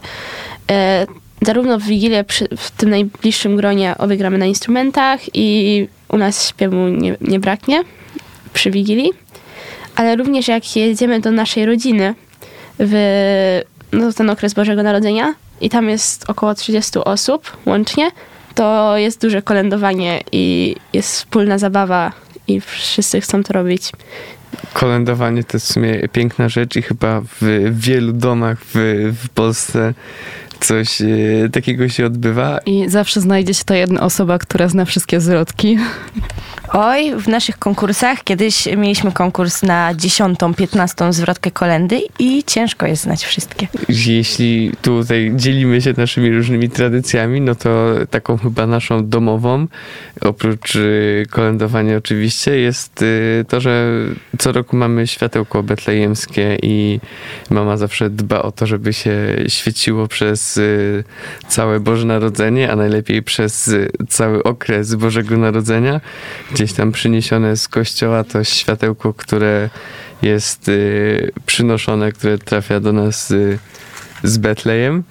e, 0.70 1.06
zarówno 1.42 1.78
w 1.78 1.82
Wigilię 1.82 2.24
przy, 2.24 2.48
w 2.56 2.70
tym 2.70 2.90
najbliższym 2.90 3.56
gronie 3.56 3.94
obie 3.98 4.16
gramy 4.16 4.38
na 4.38 4.46
instrumentach 4.46 5.20
i 5.34 5.88
u 6.08 6.16
nas 6.16 6.48
śpiewu 6.48 6.88
nie, 6.88 7.16
nie 7.20 7.40
braknie 7.40 7.82
przy 8.54 8.70
Wigilii, 8.70 9.10
ale 9.96 10.16
również 10.16 10.48
jak 10.48 10.76
jedziemy 10.76 11.20
do 11.20 11.30
naszej 11.30 11.66
rodziny 11.66 12.14
w 12.78 13.60
no, 13.92 14.12
ten 14.12 14.30
okres 14.30 14.54
Bożego 14.54 14.82
Narodzenia 14.82 15.34
i 15.60 15.70
tam 15.70 15.88
jest 15.88 16.30
około 16.30 16.54
30 16.54 16.98
osób 16.98 17.56
łącznie, 17.66 18.10
to 18.54 18.96
jest 18.96 19.20
duże 19.20 19.42
kolędowanie 19.42 20.20
i 20.32 20.76
jest 20.92 21.12
wspólna 21.12 21.58
zabawa 21.58 22.12
i 22.48 22.60
wszyscy 22.60 23.20
chcą 23.20 23.42
to 23.42 23.52
robić. 23.52 23.92
Kolędowanie 24.72 25.44
to 25.44 25.56
jest 25.56 25.66
w 25.66 25.72
sumie 25.72 26.08
piękna 26.08 26.48
rzecz 26.48 26.76
i 26.76 26.82
chyba 26.82 27.20
w 27.20 27.70
wielu 27.80 28.12
domach 28.12 28.58
w, 28.64 28.74
w 29.24 29.28
Polsce 29.28 29.94
coś 30.60 31.02
e, 31.02 31.06
takiego 31.52 31.88
się 31.88 32.06
odbywa. 32.06 32.58
I 32.66 32.88
zawsze 32.88 33.20
znajdzie 33.20 33.54
się 33.54 33.64
ta 33.64 33.76
jedna 33.76 34.00
osoba, 34.00 34.38
która 34.38 34.68
zna 34.68 34.84
wszystkie 34.84 35.20
zwrotki. 35.20 35.78
Oj, 36.74 37.16
w 37.16 37.28
naszych 37.28 37.58
konkursach 37.58 38.24
kiedyś 38.24 38.66
mieliśmy 38.76 39.12
konkurs 39.12 39.62
na 39.62 39.94
dziesiątą, 39.94 40.54
piętnastą 40.54 41.12
zwrotkę 41.12 41.50
kolendy 41.50 42.00
i 42.18 42.44
ciężko 42.44 42.86
jest 42.86 43.02
znać 43.02 43.24
wszystkie. 43.24 43.68
Jeśli 43.88 44.72
tutaj 44.82 45.32
dzielimy 45.36 45.80
się 45.80 45.94
naszymi 45.96 46.30
różnymi 46.30 46.70
tradycjami, 46.70 47.40
no 47.40 47.54
to 47.54 47.94
taką 48.10 48.38
chyba 48.38 48.66
naszą 48.66 49.08
domową, 49.08 49.66
oprócz 50.20 50.76
y, 50.76 51.26
kolędowania 51.30 51.96
oczywiście, 51.96 52.58
jest 52.58 53.02
y, 53.02 53.44
to, 53.48 53.60
że 53.60 53.88
co 54.38 54.52
roku 54.52 54.76
mamy 54.76 55.06
światełko 55.06 55.62
betlejemskie 55.62 56.58
i 56.62 57.00
mama 57.50 57.76
zawsze 57.76 58.10
dba 58.10 58.42
o 58.42 58.52
to, 58.52 58.66
żeby 58.66 58.92
się 58.92 59.12
świeciło 59.48 60.08
przez 60.08 60.56
y, 60.56 61.04
całe 61.48 61.80
Boże 61.80 62.06
Narodzenie, 62.06 62.72
a 62.72 62.76
najlepiej 62.76 63.22
przez 63.22 63.70
cały 64.08 64.42
okres 64.42 64.94
Bożego 64.94 65.36
Narodzenia, 65.36 66.00
gdzieś 66.62 66.76
tam 66.76 66.92
przyniesione 66.92 67.56
z 67.56 67.68
kościoła 67.68 68.24
to 68.24 68.44
światełko, 68.44 69.14
które 69.14 69.70
jest 70.22 70.68
y, 70.68 71.32
przynoszone, 71.46 72.12
które 72.12 72.38
trafia 72.38 72.80
do 72.80 72.92
nas 72.92 73.30
y, 73.30 73.58
z 74.22 74.38
Betlejem. 74.38 75.02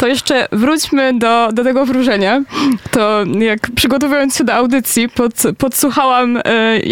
To 0.00 0.06
jeszcze 0.06 0.48
wróćmy 0.52 1.18
do, 1.18 1.48
do 1.52 1.64
tego 1.64 1.86
wróżenia. 1.86 2.42
To 2.90 3.24
jak 3.38 3.60
przygotowując 3.74 4.36
się 4.36 4.44
do 4.44 4.54
audycji, 4.54 5.08
pod, 5.08 5.32
podsłuchałam 5.58 6.36
e, 6.36 6.42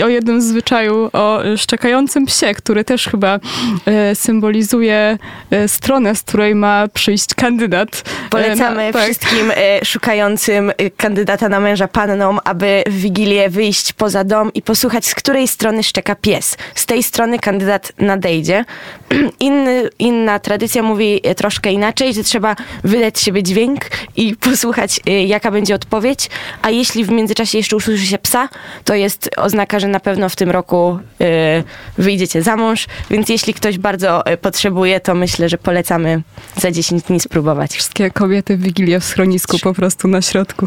o 0.05 0.09
jednym 0.09 0.43
zwyczaju 0.43 1.11
o 1.13 1.41
szczekającym 1.57 2.27
psie, 2.27 2.55
który 2.55 2.85
też 2.85 3.09
chyba 3.09 3.39
e, 3.87 4.15
symbolizuje 4.15 5.19
e, 5.51 5.69
stronę, 5.69 6.15
z 6.15 6.23
której 6.23 6.55
ma 6.55 6.89
przyjść 6.89 7.35
kandydat. 7.35 8.05
Polecamy 8.31 8.87
na, 8.87 8.93
tak. 8.93 9.03
wszystkim 9.03 9.53
szukającym 9.85 10.73
kandydata 10.97 11.49
na 11.49 11.61
męża 11.61 11.89
pannom, 11.89 12.39
aby 12.45 12.83
w 12.87 12.93
Wigilię 12.93 13.51
wyjść 13.51 13.93
poza 13.93 14.25
dom 14.25 14.53
i 14.53 14.63
posłuchać, 14.63 15.07
z 15.07 15.15
której 15.15 15.49
strony 15.49 15.83
szczeka 15.83 16.15
pies. 16.15 16.57
Z 16.75 16.87
tej 16.87 17.03
strony 17.03 17.39
kandydat 17.39 17.93
nadejdzie. 17.99 18.65
Inny, 19.41 19.89
inna 19.99 20.39
tradycja 20.39 20.83
mówi 20.83 21.21
troszkę 21.37 21.73
inaczej, 21.73 22.15
że 22.15 22.25
trzeba 22.25 22.57
wydać 22.99 23.21
siebie 23.21 23.43
dźwięk 23.43 23.81
i 24.17 24.37
posłuchać, 24.37 25.01
y, 25.09 25.11
jaka 25.11 25.51
będzie 25.51 25.75
odpowiedź. 25.75 26.31
A 26.63 26.71
jeśli 26.71 27.05
w 27.05 27.11
międzyczasie 27.11 27.59
jeszcze 27.59 27.77
usłyszy 27.77 28.07
się 28.07 28.19
psa, 28.19 28.49
to 28.85 28.95
jest 28.95 29.31
oznaka, 29.37 29.81
że 29.81 29.89
na 29.89 30.01
pewno 30.01 30.29
w 30.29 30.37
tym 30.37 30.51
roku 30.51 30.99
y, 31.21 32.03
wyjdziecie 32.03 32.43
za 32.43 32.57
mąż. 32.57 32.87
Więc 33.11 33.29
jeśli 33.29 33.55
ktoś 33.55 33.79
bardzo 33.79 34.33
y, 34.33 34.37
potrzebuje, 34.37 35.01
to 35.01 35.15
myślę, 35.15 35.49
że 35.49 35.59
polecamy 35.59 36.23
za 36.57 36.71
10 36.71 37.03
dni 37.03 37.21
spróbować. 37.21 37.73
Wszystkie 37.73 38.11
kobiety 38.11 38.57
w 38.57 38.63
Wigilię 38.63 39.01
w 39.01 39.05
schronisku 39.05 39.59
po 39.59 39.75
prostu 39.75 40.09
na 40.09 40.23
środku. 40.23 40.67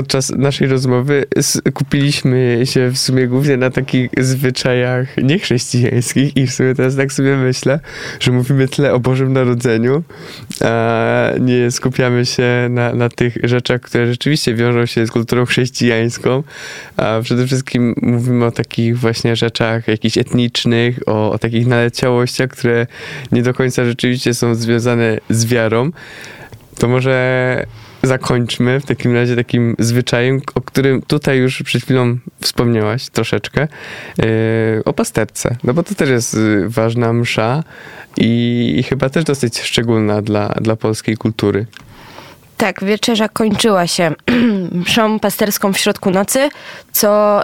Podczas 0.00 0.30
naszej 0.30 0.68
rozmowy 0.68 1.24
kupiliśmy 1.74 2.60
się 2.64 2.90
w 2.90 2.98
sumie 2.98 3.26
głównie 3.26 3.56
na 3.56 3.70
takich 3.70 4.10
zwyczajach 4.18 5.16
niechrześcijańskich 5.16 6.36
i 6.36 6.46
w 6.46 6.52
sumie 6.52 6.74
teraz 6.74 6.96
tak 6.96 7.12
sobie 7.12 7.36
myślę, 7.36 7.80
że 8.20 8.32
mówimy 8.32 8.68
tyle 8.68 8.94
o 8.94 9.00
Bożym 9.00 9.32
Narodzeniu, 9.32 10.02
a 10.64 11.30
nie 11.40 11.70
skupiamy 11.70 12.26
się 12.26 12.66
na, 12.70 12.94
na 12.94 13.08
tych 13.08 13.36
rzeczach, 13.42 13.80
które 13.80 14.06
rzeczywiście 14.06 14.54
wiążą 14.54 14.86
się 14.86 15.06
z 15.06 15.10
kulturą 15.10 15.44
chrześcijańską, 15.44 16.42
a 16.96 17.20
przede 17.22 17.46
wszystkim 17.46 17.94
mówimy 18.02 18.44
o 18.44 18.50
takich 18.50 18.98
właśnie 18.98 19.36
rzeczach 19.36 19.88
jakichś 19.88 20.18
etnicznych, 20.18 20.98
o, 21.06 21.32
o 21.32 21.38
takich 21.38 21.66
naleciałościach, 21.66 22.50
które 22.50 22.86
nie 23.32 23.42
do 23.42 23.54
końca 23.54 23.84
rzeczywiście 23.84 24.34
są 24.34 24.54
związane 24.54 25.18
z 25.30 25.46
wiarą. 25.46 25.90
To 26.78 26.88
może 26.88 27.66
zakończmy 28.02 28.80
w 28.80 28.86
takim 28.86 29.14
razie 29.14 29.36
takim 29.36 29.76
zwyczajem, 29.78 30.40
o 30.54 30.60
którym 30.60 31.02
tutaj 31.02 31.38
już 31.38 31.62
przed 31.62 31.82
chwilą 31.82 32.18
wspomniałaś 32.40 33.08
troszeczkę, 33.08 33.68
yy, 34.18 34.26
o 34.84 34.92
pasterce. 34.92 35.56
No 35.64 35.74
bo 35.74 35.82
to 35.82 35.94
też 35.94 36.08
jest 36.08 36.34
y, 36.34 36.68
ważna 36.68 37.12
msza 37.12 37.64
i, 38.16 38.74
i 38.78 38.82
chyba 38.82 39.08
też 39.08 39.24
dosyć 39.24 39.60
szczególna 39.60 40.22
dla, 40.22 40.48
dla 40.48 40.76
polskiej 40.76 41.16
kultury. 41.16 41.66
Tak, 42.60 42.84
wieczerza 42.84 43.28
kończyła 43.28 43.86
się 43.86 44.12
mszą 44.86 45.18
pasterską 45.18 45.72
w 45.72 45.78
środku 45.78 46.10
nocy, 46.10 46.48
co 46.92 47.40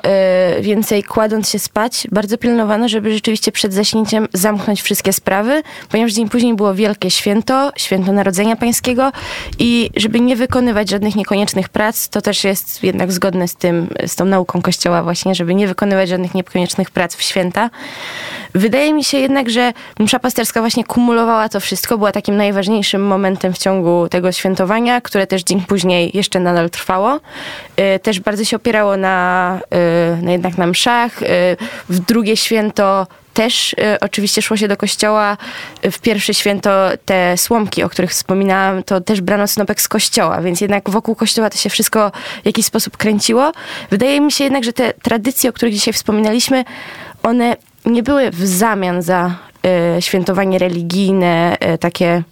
y, 0.58 0.62
więcej 0.62 1.04
kładąc 1.04 1.50
się 1.50 1.58
spać, 1.58 2.06
bardzo 2.12 2.38
pilnowano, 2.38 2.88
żeby 2.88 3.12
rzeczywiście 3.12 3.52
przed 3.52 3.74
zaśnięciem 3.74 4.28
zamknąć 4.32 4.82
wszystkie 4.82 5.12
sprawy, 5.12 5.62
ponieważ 5.88 6.12
dzień 6.12 6.28
później 6.28 6.54
było 6.54 6.74
wielkie 6.74 7.10
święto, 7.10 7.72
święto 7.76 8.12
Narodzenia 8.12 8.56
Pańskiego 8.56 9.12
i 9.58 9.90
żeby 9.96 10.20
nie 10.20 10.36
wykonywać 10.36 10.90
żadnych 10.90 11.16
niekoniecznych 11.16 11.68
prac, 11.68 12.08
to 12.08 12.22
też 12.22 12.44
jest 12.44 12.82
jednak 12.82 13.12
zgodne 13.12 13.48
z 13.48 13.54
tym, 13.54 13.88
z 14.06 14.16
tą 14.16 14.24
nauką 14.24 14.62
Kościoła 14.62 15.02
właśnie, 15.02 15.34
żeby 15.34 15.54
nie 15.54 15.68
wykonywać 15.68 16.08
żadnych 16.08 16.34
niekoniecznych 16.34 16.90
prac 16.90 17.16
w 17.16 17.22
święta. 17.22 17.70
Wydaje 18.54 18.94
mi 18.94 19.04
się 19.04 19.18
jednak, 19.18 19.50
że 19.50 19.72
msza 19.98 20.18
pasterska 20.18 20.60
właśnie 20.60 20.84
kumulowała 20.84 21.48
to 21.48 21.60
wszystko, 21.60 21.98
była 21.98 22.12
takim 22.12 22.36
najważniejszym 22.36 23.06
momentem 23.06 23.52
w 23.52 23.58
ciągu 23.58 24.08
tego 24.08 24.32
świętowania, 24.32 25.00
które 25.06 25.26
też 25.26 25.42
dzień 25.42 25.60
później 25.60 26.10
jeszcze 26.14 26.40
nadal 26.40 26.70
trwało. 26.70 27.20
Y, 27.96 27.98
też 27.98 28.20
bardzo 28.20 28.44
się 28.44 28.56
opierało 28.56 28.96
na, 28.96 29.58
y, 30.18 30.22
na 30.22 30.32
jednak 30.32 30.58
na 30.58 30.66
mszach. 30.66 31.22
Y, 31.22 31.26
w 31.88 31.98
drugie 31.98 32.36
święto 32.36 33.06
też 33.34 33.74
oczywiście 34.00 34.42
szło 34.42 34.56
się 34.56 34.68
do 34.68 34.76
kościoła. 34.76 35.36
W 35.82 35.98
pierwsze 35.98 36.34
święto 36.34 36.70
te 37.04 37.36
słomki, 37.36 37.82
o 37.82 37.88
których 37.88 38.10
wspominałam, 38.10 38.82
to 38.82 39.00
też 39.00 39.20
brano 39.20 39.46
snopek 39.46 39.80
z 39.80 39.88
kościoła, 39.88 40.40
więc 40.40 40.60
jednak 40.60 40.90
wokół 40.90 41.14
kościoła 41.14 41.50
to 41.50 41.58
się 41.58 41.70
wszystko 41.70 42.12
w 42.42 42.46
jakiś 42.46 42.66
sposób 42.66 42.96
kręciło. 42.96 43.52
Wydaje 43.90 44.20
mi 44.20 44.32
się 44.32 44.44
jednak, 44.44 44.64
że 44.64 44.72
te 44.72 44.92
tradycje, 44.92 45.50
o 45.50 45.52
których 45.52 45.74
dzisiaj 45.74 45.94
wspominaliśmy, 45.94 46.64
one 47.22 47.56
nie 47.84 48.02
były 48.02 48.30
w 48.30 48.46
zamian 48.46 49.02
za 49.02 49.34
świętowanie 50.00 50.58
religijne, 50.58 51.56
takie 51.80 52.22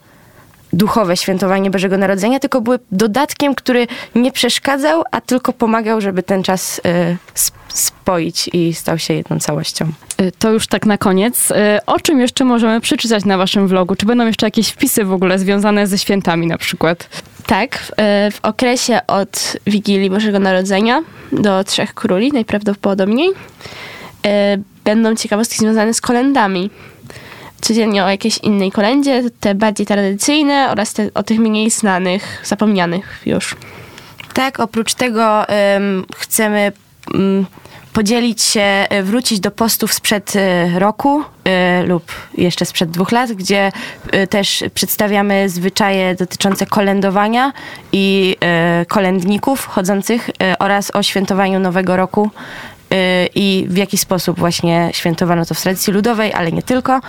duchowe 0.75 1.17
świętowanie 1.17 1.71
Bożego 1.71 1.99
Narodzenia, 1.99 2.41
tylko 2.41 2.61
były 2.61 2.79
dodatkiem, 2.93 3.55
który 3.55 3.87
nie 4.15 4.33
przeszkadzał, 4.33 5.03
a 5.11 5.21
tylko 5.21 5.53
pomagał, 5.53 6.01
żeby 6.01 6.23
ten 6.23 6.43
czas 6.43 6.79
y, 6.79 7.17
spoić 7.69 8.51
i 8.53 8.75
stał 8.75 8.99
się 8.99 9.15
jedną 9.15 9.39
całością. 9.39 9.93
Y, 10.21 10.33
to 10.39 10.51
już 10.51 10.67
tak 10.67 10.87
na 10.87 10.99
koniec. 10.99 11.51
Y, 11.51 11.55
o 11.87 12.01
czym 12.01 12.21
jeszcze 12.21 12.45
możemy 12.45 12.81
przeczytać 12.81 13.25
na 13.25 13.39
waszym 13.39 13.69
vlogu? 13.69 13.97
Czy 13.97 14.07
będą 14.07 14.27
jeszcze 14.27 14.47
jakieś 14.47 14.69
wpisy 14.69 15.05
w 15.05 15.13
ogóle 15.13 15.39
związane 15.39 15.87
ze 15.87 15.99
świętami 15.99 16.47
na 16.47 16.59
przykład? 16.59 17.09
Tak, 17.47 17.79
w, 17.79 17.91
w 18.35 18.39
okresie 18.43 19.01
od 19.07 19.57
Wigilii 19.67 20.11
Bożego 20.11 20.39
Narodzenia 20.39 21.03
do 21.33 21.65
Trzech 21.65 21.95
Króli 21.95 22.33
najprawdopodobniej 22.33 23.31
będą 24.85 25.15
ciekawostki 25.15 25.59
związane 25.59 25.95
z 25.95 26.01
kolendami 26.01 26.71
codziennie 27.61 28.05
o 28.05 28.09
jakiejś 28.09 28.39
innej 28.39 28.73
kolędzie, 28.73 29.23
te 29.41 29.55
bardziej 29.55 29.87
tradycyjne 29.87 30.71
oraz 30.71 30.93
te, 30.93 31.11
o 31.15 31.23
tych 31.23 31.39
mniej 31.39 31.71
znanych, 31.71 32.43
zapomnianych 32.45 33.23
już. 33.27 33.57
Tak, 34.35 34.61
oprócz 34.61 34.95
tego 34.95 35.47
um, 35.75 36.05
chcemy 36.17 36.73
um, 37.15 37.47
podzielić 37.95 38.43
się, 38.43 38.61
e, 38.61 39.03
wrócić 39.03 39.41
do 39.41 39.51
postów 39.51 39.93
sprzed 39.93 40.37
e, 40.37 40.79
roku 40.79 41.21
y, 41.23 41.87
lub 41.87 42.13
jeszcze 42.39 42.65
sprzed 42.65 42.91
dwóch 42.91 43.13
lat, 43.13 43.33
gdzie 43.33 43.73
y, 44.15 44.27
też 44.27 44.65
przedstawiamy 44.75 45.49
zwyczaje 45.49 46.15
dotyczące 46.15 46.67
kolędowania 46.67 47.53
i 47.93 48.37
y, 48.83 48.87
kolędników 48.87 49.67
chodzących 49.67 50.31
oraz 50.59 50.91
o 50.95 51.03
świętowaniu 51.03 51.61
Nowego 51.61 51.97
Roku 51.97 52.31
i 53.35 53.67
w 53.69 53.77
jaki 53.77 53.99
sposób 53.99 54.39
właśnie 54.39 54.91
świętowano 54.93 55.45
to 55.45 55.55
w 55.55 55.63
tradycji 55.63 55.93
ludowej, 55.93 56.33
ale 56.33 56.53
nie 56.53 56.63
tylko. 56.63 57.01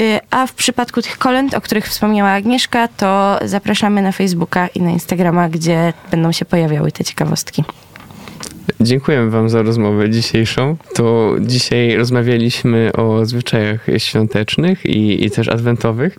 Y, 0.00 0.20
a 0.30 0.46
w 0.46 0.54
przypadku 0.54 1.02
tych 1.02 1.18
kolęd, 1.18 1.54
o 1.54 1.60
których 1.60 1.88
wspomniała 1.88 2.30
Agnieszka, 2.30 2.88
to 2.88 3.38
zapraszamy 3.44 4.02
na 4.02 4.12
Facebooka 4.12 4.66
i 4.66 4.82
na 4.82 4.90
Instagrama, 4.90 5.48
gdzie 5.48 5.92
będą 6.10 6.32
się 6.32 6.44
pojawiały 6.44 6.92
te 6.92 7.04
ciekawostki. 7.04 7.64
Dziękuję 8.80 9.30
Wam 9.30 9.48
za 9.48 9.62
rozmowę 9.62 10.10
dzisiejszą. 10.10 10.76
To 10.94 11.34
dzisiaj 11.40 11.96
rozmawialiśmy 11.96 12.92
o 12.92 13.26
zwyczajach 13.26 13.86
świątecznych 13.98 14.86
i, 14.86 15.24
i 15.24 15.30
też 15.30 15.48
adwentowych. 15.48 16.18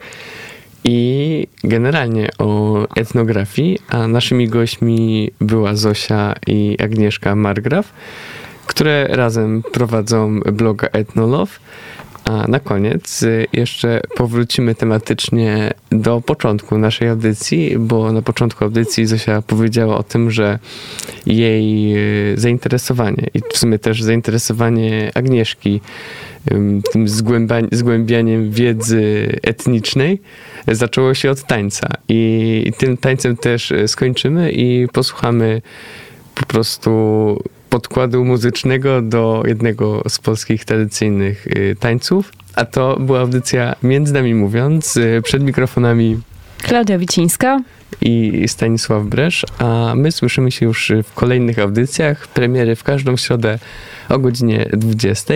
i 0.84 1.48
generalnie 1.64 2.30
o 2.38 2.78
etnografii, 2.96 3.80
a 3.90 4.08
naszymi 4.08 4.48
gośćmi 4.48 5.32
była 5.42 5.76
Zosia 5.76 6.34
i 6.48 6.78
Agnieszka 6.84 7.36
Margraf, 7.36 7.94
które 8.76 9.08
razem 9.10 9.64
prowadzą 9.72 10.40
bloga 10.40 10.88
Ethnolove. 10.88 11.60
A 12.26 12.48
na 12.48 12.60
koniec 12.60 13.24
y, 13.24 13.48
jeszcze 13.54 14.02
powrócimy 14.16 14.76
tematycznie 14.76 15.74
do 15.92 16.22
początku 16.22 16.78
naszej 16.78 17.10
audycji, 17.10 17.76
bo 17.80 18.12
na 18.12 18.22
początku 18.22 18.64
audycji 18.64 19.06
Zosia 19.06 19.42
powiedziała 19.42 19.98
o 19.98 20.04
tym, 20.04 20.32
że 20.32 20.60
jej 21.26 21.96
y, 22.34 22.38
zainteresowanie 22.38 23.28
i 23.34 23.42
w 23.54 23.58
sumie 23.58 23.80
też 23.80 24.04
zainteresowanie 24.04 25.12
Agnieszki 25.16 25.82
ym, 26.52 26.82
tym 26.92 27.06
zgłębia- 27.08 27.68
zgłębianiem 27.72 28.52
wiedzy 28.52 29.30
etnicznej 29.44 30.22
zaczęło 30.68 31.14
się 31.14 31.32
od 31.32 31.44
tańca. 31.44 31.88
I, 32.10 32.64
i 32.66 32.74
tym 32.74 32.98
tańcem 32.98 33.38
też 33.38 33.72
y, 33.72 33.88
skończymy 33.88 34.52
i 34.52 34.88
posłuchamy 34.94 35.62
po 36.36 36.46
prostu 36.46 37.44
podkładu 37.76 38.26
muzycznego 38.26 39.02
do 39.02 39.44
jednego 39.46 40.04
z 40.10 40.20
polskich 40.20 40.66
tradycyjnych 40.66 41.48
y, 41.48 41.76
tańców. 41.80 42.32
A 42.56 42.66
to 42.66 42.98
była 43.00 43.20
audycja 43.20 43.76
Między 43.84 44.14
nami 44.14 44.34
mówiąc, 44.34 44.98
y, 44.98 45.22
przed 45.24 45.44
mikrofonami 45.44 46.20
Klaudia 46.64 46.98
Wicińska. 46.98 47.60
i 48.02 48.44
Stanisław 48.48 49.04
Bresz, 49.04 49.46
a 49.60 49.94
my 49.96 50.12
słyszymy 50.12 50.52
się 50.52 50.66
już 50.66 50.92
w 51.04 51.14
kolejnych 51.14 51.60
audycjach. 51.60 52.28
Premiery 52.28 52.76
w 52.76 52.84
każdą 52.84 53.18
środę 53.18 53.60
o 54.10 54.20
godzinie 54.20 54.70
20. 54.74 55.34